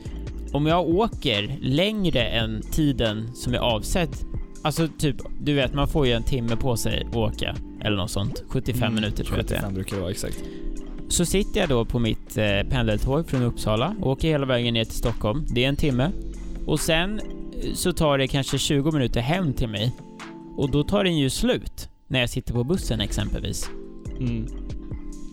[0.53, 4.25] om jag åker längre än tiden som är avsett
[4.61, 7.55] Alltså typ, du vet man får ju en timme på sig att åka.
[7.81, 8.43] Eller något sånt.
[8.47, 9.59] 75 Mm, minuter tror jag att det är.
[9.59, 10.43] 75 brukar det vara, exakt.
[11.09, 14.93] Så sitter jag då på mitt eh, pendeltåg från Uppsala, åker hela vägen ner till
[14.93, 15.45] Stockholm.
[15.49, 16.11] Det är en timme.
[16.65, 17.21] Och sen
[17.73, 19.91] så tar det kanske 20 minuter hem till mig.
[20.57, 21.89] Och då tar den ju slut.
[22.07, 23.69] När jag sitter på bussen exempelvis.
[24.19, 24.47] Mm.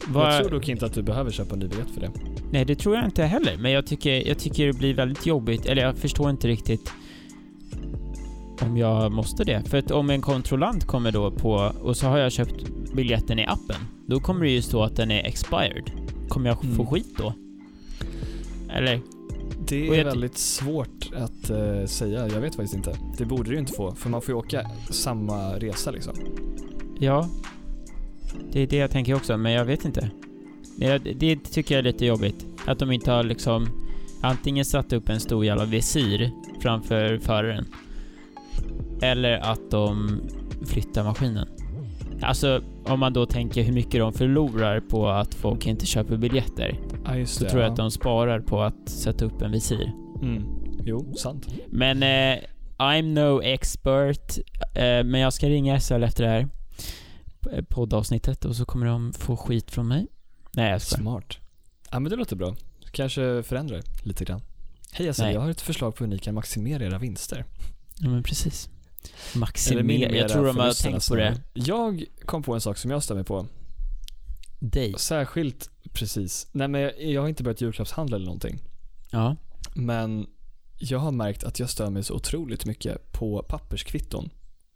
[0.08, 2.10] Vad- Jag tror dock inte att du behöver köpa en ny biljett för det.
[2.50, 3.56] Nej, det tror jag inte heller.
[3.56, 5.66] Men jag tycker, jag tycker det blir väldigt jobbigt.
[5.66, 6.90] Eller jag förstår inte riktigt
[8.60, 9.62] om jag måste det.
[9.68, 12.64] För att om en kontrollant kommer då på och så har jag köpt
[12.94, 13.76] biljetten i appen.
[14.06, 15.90] Då kommer det ju stå att den är expired.
[16.28, 16.86] Kommer jag få Mm.
[16.86, 17.32] skit då?
[18.70, 19.00] Eller?
[19.68, 22.28] Det är jag väldigt svårt att eh, säga.
[22.28, 22.98] Jag vet faktiskt inte.
[23.18, 26.14] Det borde du ju inte få, för man får ju åka samma resa liksom.
[26.98, 27.28] Ja.
[28.52, 30.10] Det är det jag tänker också, men jag vet inte.
[30.76, 32.46] Det, det tycker jag är lite jobbigt.
[32.66, 33.68] Att de inte har liksom
[34.20, 37.66] antingen satt upp en stor jävla visir framför föraren.
[39.02, 40.20] Eller att de
[40.66, 41.48] flyttar maskinen.
[42.22, 46.78] Alltså, om man då tänker hur mycket de förlorar på att folk inte köper biljetter.
[47.04, 47.50] Ja, just Så det.
[47.50, 47.72] tror jag ja.
[47.72, 49.92] att de sparar på att sätta upp en visir.
[50.22, 50.44] Mm.
[50.84, 51.46] Jo, sant.
[51.68, 52.42] Men eh,
[52.78, 54.38] I'm no expert.
[54.74, 56.48] Eh, men jag ska ringa SL efter det här
[57.68, 60.06] poddavsnittet och så kommer de få skit från mig.
[60.52, 61.02] Nej, jag skojar.
[61.02, 61.38] Smart.
[61.90, 62.56] Ja, men det låter bra.
[62.92, 64.40] Kanske förändra det lite grann.
[64.92, 67.44] Hej alltså, jag har ett förslag på hur ni kan maximera era vinster.
[67.98, 68.68] Ja, men precis.
[69.34, 70.16] Maximera.
[70.16, 71.40] Jag tror de har tänkt på det.
[71.52, 73.46] Jag kom på en sak som jag stämmer på.
[74.58, 74.94] Dig.
[74.98, 76.46] Särskilt precis.
[76.52, 78.58] Nej men jag, jag har inte börjat julklappshandla eller någonting.
[79.10, 79.36] Ja.
[79.74, 80.26] Men
[80.78, 84.30] jag har märkt att jag stör mig så otroligt mycket på papperskvitton.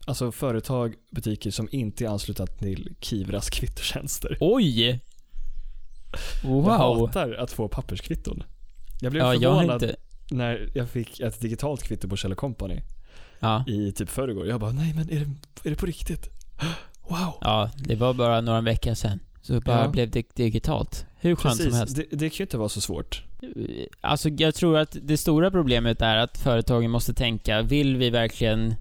[0.07, 4.37] Alltså företag, butiker som inte är anslutna till Kivras kvittotjänster.
[4.41, 5.01] Oj!
[6.43, 6.65] Jag Wow.
[6.71, 8.43] hatar att få papperskvitton.
[9.01, 9.97] Jag blev Ja, jag förvånad inte...
[10.31, 12.83] när jag fick ett digitalt kvitto på Kjell Company
[13.41, 13.65] Ja.
[13.67, 14.47] i typ förrgår.
[14.47, 15.31] Jag bara, nej men är det,
[15.69, 16.29] är det på riktigt?
[17.09, 17.35] Wow!
[17.41, 19.21] Ja, det var bara några veckor sedan.
[19.49, 19.89] Så bara Ja.
[19.89, 21.07] blev det digitalt.
[21.21, 21.97] hur skönt som helst.
[21.97, 23.23] det, det kan ju inte vara så svårt.
[24.01, 28.75] Alltså jag tror att det stora problemet är att företagen måste tänka, vill vi verkligen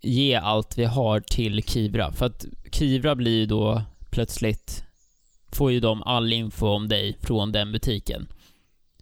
[0.00, 2.12] ge allt vi har till Kivra?
[2.12, 4.84] För att Kivra blir ju då plötsligt,
[5.52, 8.26] får ju de all info om dig från den butiken.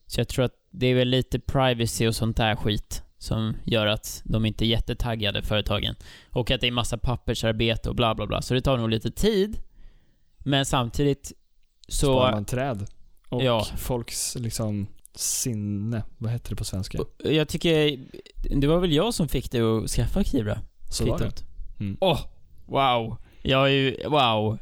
[0.06, 3.86] Så jag tror att det är väl lite privacy och sånt där skit som gör
[3.86, 5.94] att de inte är jättetaggade, företagen.
[6.30, 8.42] Och att det är massa pappersarbete och bla bla bla.
[8.42, 9.58] Så det tar nog lite tid.
[10.40, 11.32] Men samtidigt
[11.88, 12.06] så...
[12.06, 12.86] Sparar man träd.
[13.28, 13.66] Och Ja.
[13.78, 16.98] folks liksom sinne, vad heter det på svenska?
[17.24, 17.98] Jag tycker,
[18.60, 20.58] det var väl jag som fick dig att skaffa Kivra?
[20.90, 21.24] Så var det.
[21.24, 21.44] kvittot.
[21.80, 21.96] Mm.
[22.00, 22.20] Åh,
[22.66, 23.16] wow.
[23.42, 24.58] Jag är ju, wow.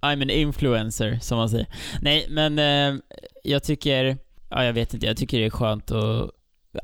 [0.00, 1.66] I'm an influencer, som man säger.
[2.02, 3.00] Nej, men eh,
[3.44, 6.30] jag tycker, ja jag vet inte, jag tycker det är skönt att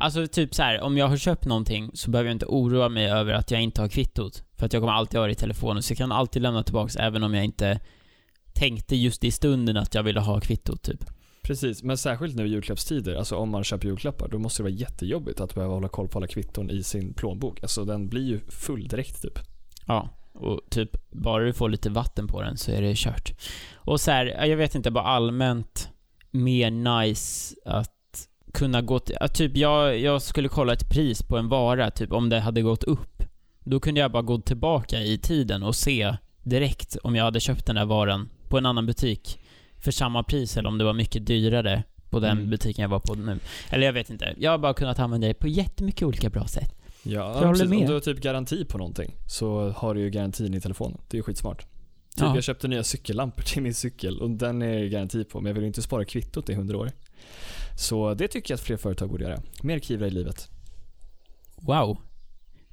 [0.00, 3.10] Alltså typ så här, om jag har köpt någonting så behöver jag inte oroa mig
[3.10, 4.42] över att jag inte har kvittot.
[4.56, 6.96] För att jag kommer alltid ha det i telefonen, så jag kan alltid lämna tillbaks
[6.96, 7.80] även om jag inte
[8.54, 11.04] tänkte just i stunden att jag ville ha kvittot typ.
[11.42, 14.74] Precis, men särskilt nu i julklappstider, alltså om man köper julklappar, då måste det vara
[14.74, 17.62] jättejobbigt att behöva hålla koll på alla kvitton i sin plånbok.
[17.62, 19.38] Alltså den blir ju full direkt typ.
[19.86, 23.32] Ja, och typ bara du får lite vatten på den så är det kört.
[23.74, 25.88] Och så här, jag vet inte, bara allmänt
[26.30, 31.36] mer nice att kunna gå till, att typ jag, jag skulle kolla ett pris på
[31.36, 33.22] en vara, typ om det hade gått upp.
[33.60, 37.66] Då kunde jag bara gå tillbaka i tiden och se direkt om jag hade köpt
[37.66, 39.40] den där varan på en annan butik
[39.78, 42.50] för samma pris eller om det var mycket dyrare på den Mm.
[42.50, 43.38] butiken jag var på nu.
[43.70, 44.34] Eller jag vet inte.
[44.38, 46.74] Jag har bara kunnat använda det på jättemycket olika bra sätt.
[47.02, 47.68] Ja, Jag precis.
[47.68, 47.78] med.
[47.80, 50.98] Om du har typ garanti på någonting så har du ju garantin i telefonen.
[51.08, 51.58] Det är ju skitsmart.
[51.60, 51.68] Typ
[52.20, 52.34] Ja.
[52.34, 55.54] jag köpte nya cykellampor till min cykel och den är det garanti på men jag
[55.54, 56.90] vill ju inte spara kvittot i 100 år.
[57.78, 59.40] Så det tycker jag att fler företag borde göra.
[59.62, 60.48] Mer Kivra i livet.
[61.56, 61.98] Wow.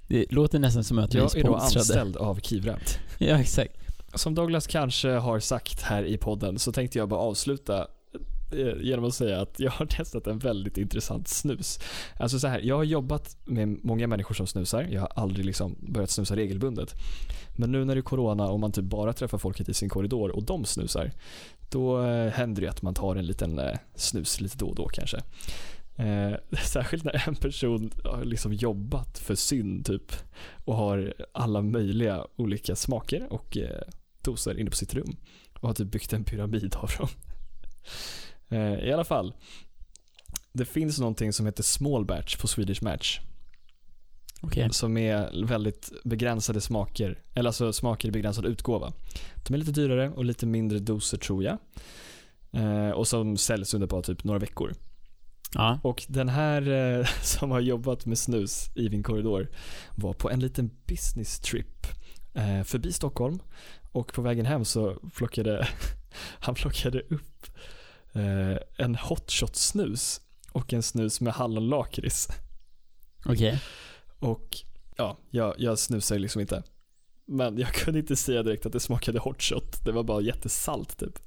[0.08, 1.80] Det låter nästan som att vi är Jag är då sponsrade.
[1.80, 2.78] anställd av Kivra.
[3.18, 3.78] Ja, exakt.
[4.14, 7.88] Som Douglas kanske har sagt här i podden så tänkte jag bara avsluta
[8.52, 11.80] eh, genom att säga att jag har testat en väldigt intressant snus.
[12.20, 14.88] Alltså så här, jag har jobbat med många människor som snusar.
[14.92, 16.96] Jag har aldrig liksom börjat snusa regelbundet.
[17.58, 20.36] Men nu när det är corona och man typ bara träffar folket i sin korridor
[20.36, 21.12] och de snusar,
[21.70, 24.88] då eh, händer det att man tar en liten eh, snus lite då och då
[24.88, 25.18] kanske.
[26.64, 30.12] Särskilt när en person har liksom jobbat för synd typ
[30.66, 33.58] och har alla möjliga olika smaker och
[34.24, 35.16] doser inne på sitt rum
[35.60, 37.08] och har typ byggt en pyramid av dem.
[38.50, 39.34] Eh, I alla fall.
[40.54, 43.20] Det finns någonting som heter small batch på Swedish Match
[44.42, 44.70] Okej.
[44.72, 48.94] som är väldigt begränsade smaker, eller alltså smaker i begränsad utgåva.
[49.48, 51.58] De är lite dyrare och lite mindre doser tror jag.
[52.52, 54.74] Eh, och som säljs under bara typ några veckor.
[55.54, 55.80] Ja.
[55.84, 59.50] Och den här eh, som har jobbat med snus i min korridor
[59.96, 61.88] var på en liten business trip
[62.66, 63.40] förbi Stockholm
[63.92, 65.68] och på vägen hem så plockade
[66.40, 67.48] han plockade upp
[68.14, 70.22] eh, en hot shot snus
[70.52, 72.28] och en snus med hallonlakrits.
[73.26, 73.62] Okej.
[74.20, 74.58] Och
[74.98, 76.64] ja, jag, jag snusar ju liksom inte.
[77.26, 79.86] Men jag kunde inte säga direkt att det smakade hot shot.
[79.86, 81.20] Det var bara jättesalt typ.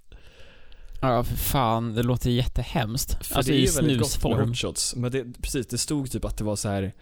[1.01, 1.95] Ja, för fan.
[1.95, 3.27] Det låter jättehemskt.
[3.27, 4.49] För alltså det är ju väldigt gott med snusform.
[4.49, 4.97] hot shots.
[4.97, 6.93] Men det, precis, det stod typ att det var så här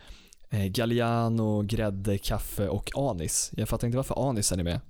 [0.50, 3.50] eh, Galliano, grädde, kaffe och anis.
[3.56, 4.80] Jag fattar inte varför anisen är med.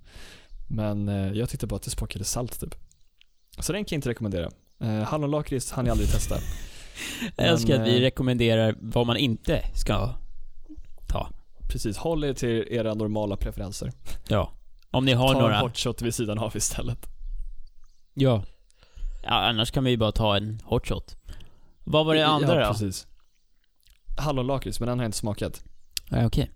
[0.73, 2.75] Men eh, jag tyckte bara att det smakade salt typ.
[3.59, 4.51] Så den kan jag inte rekommendera.
[4.81, 6.37] Eh, Hallonlakrits hann jag aldrig testa.
[7.37, 10.15] Jag älskar att vi eh, rekommenderar vad man inte ska
[11.09, 11.29] ta.
[11.69, 13.93] Precis, håll er till era normala preferenser.
[14.29, 14.53] Ja.
[14.91, 15.57] Om ni har Ta några.
[15.57, 17.07] en hot shot vid sidan av istället.
[18.15, 18.45] Ja.
[19.23, 19.31] ja.
[19.31, 21.17] Annars kan vi ju bara ta en hot shot.
[21.85, 22.73] Vad var det andra ja, då?
[22.73, 23.07] precis.
[24.19, 25.65] Hallonlakrits, men den har jag inte smakat.
[26.11, 26.51] Ja, okej.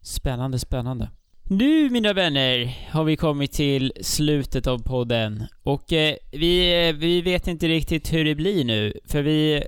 [0.00, 1.10] Spännande, spännande.
[1.52, 5.46] Nu, mina vänner, har vi kommit till slutet av podden.
[5.62, 9.66] Och eh, vi, eh, vi vet inte riktigt hur det blir nu, för vi är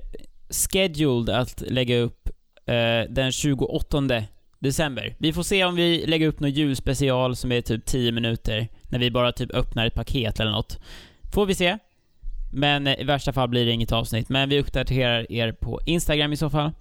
[0.49, 2.29] scheduled att lägga upp
[2.65, 4.23] eh, den 28
[4.59, 5.15] december.
[5.19, 8.99] Vi får se om vi lägger upp någon julspecial som är typ 10 minuter, när
[8.99, 10.79] vi bara typ öppnar ett paket eller något.
[11.33, 11.77] Får vi se.
[12.53, 16.33] Men eh, i värsta fall blir det inget avsnitt, men vi uppdaterar er på Instagram
[16.33, 16.71] i så fall.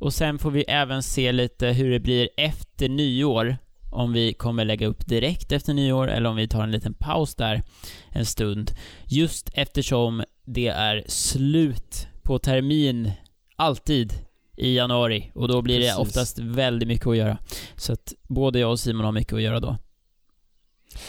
[0.00, 3.56] Och sen får vi även se lite hur det blir efter nyår.
[3.94, 7.34] Om vi kommer lägga upp direkt efter nyår eller om vi tar en liten paus
[7.34, 7.62] där
[8.10, 8.70] en stund.
[9.06, 13.12] Just eftersom det är slut på termin
[13.56, 14.12] alltid
[14.56, 15.98] i januari och då blir det Precis.
[15.98, 17.38] oftast väldigt mycket att göra.
[17.76, 19.76] Så att både jag och Simon har mycket att göra då.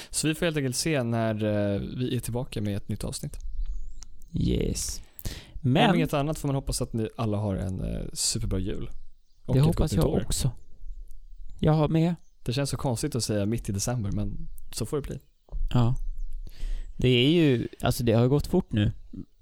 [0.10, 3.38] Så vi får helt enkelt se när eh, vi är tillbaka med ett nytt avsnitt.
[4.34, 5.02] Yes.
[5.64, 8.90] Om Men inget annat får man hoppas att ni alla har en eh, superbra jul.
[9.46, 10.24] Och det hoppas jag år.
[10.26, 10.52] också.
[11.60, 12.16] Jag har med.
[12.46, 15.20] Det känns så konstigt att säga mitt i december, men så får det bli.
[15.74, 15.96] Ja.
[16.98, 18.92] Det är ju, alltså det har gått fort nu.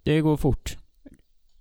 [0.03, 0.77] Det går fort.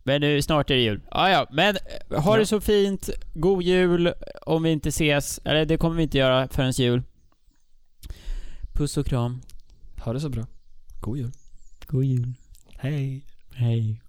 [0.02, 1.00] Men nu, snart är det jul.
[1.10, 1.76] Ah, ja, men
[2.10, 3.10] eh, ha det så fint.
[3.34, 4.12] God jul
[4.42, 5.40] om vi inte ses.
[5.44, 7.02] Eller det kommer vi inte göra förrän jul.
[8.72, 9.40] Puss och kram.
[10.04, 10.46] Ha det så bra.
[11.00, 11.30] God jul.
[11.86, 12.34] God jul.
[12.76, 13.24] Hej.
[13.52, 14.02] Hej.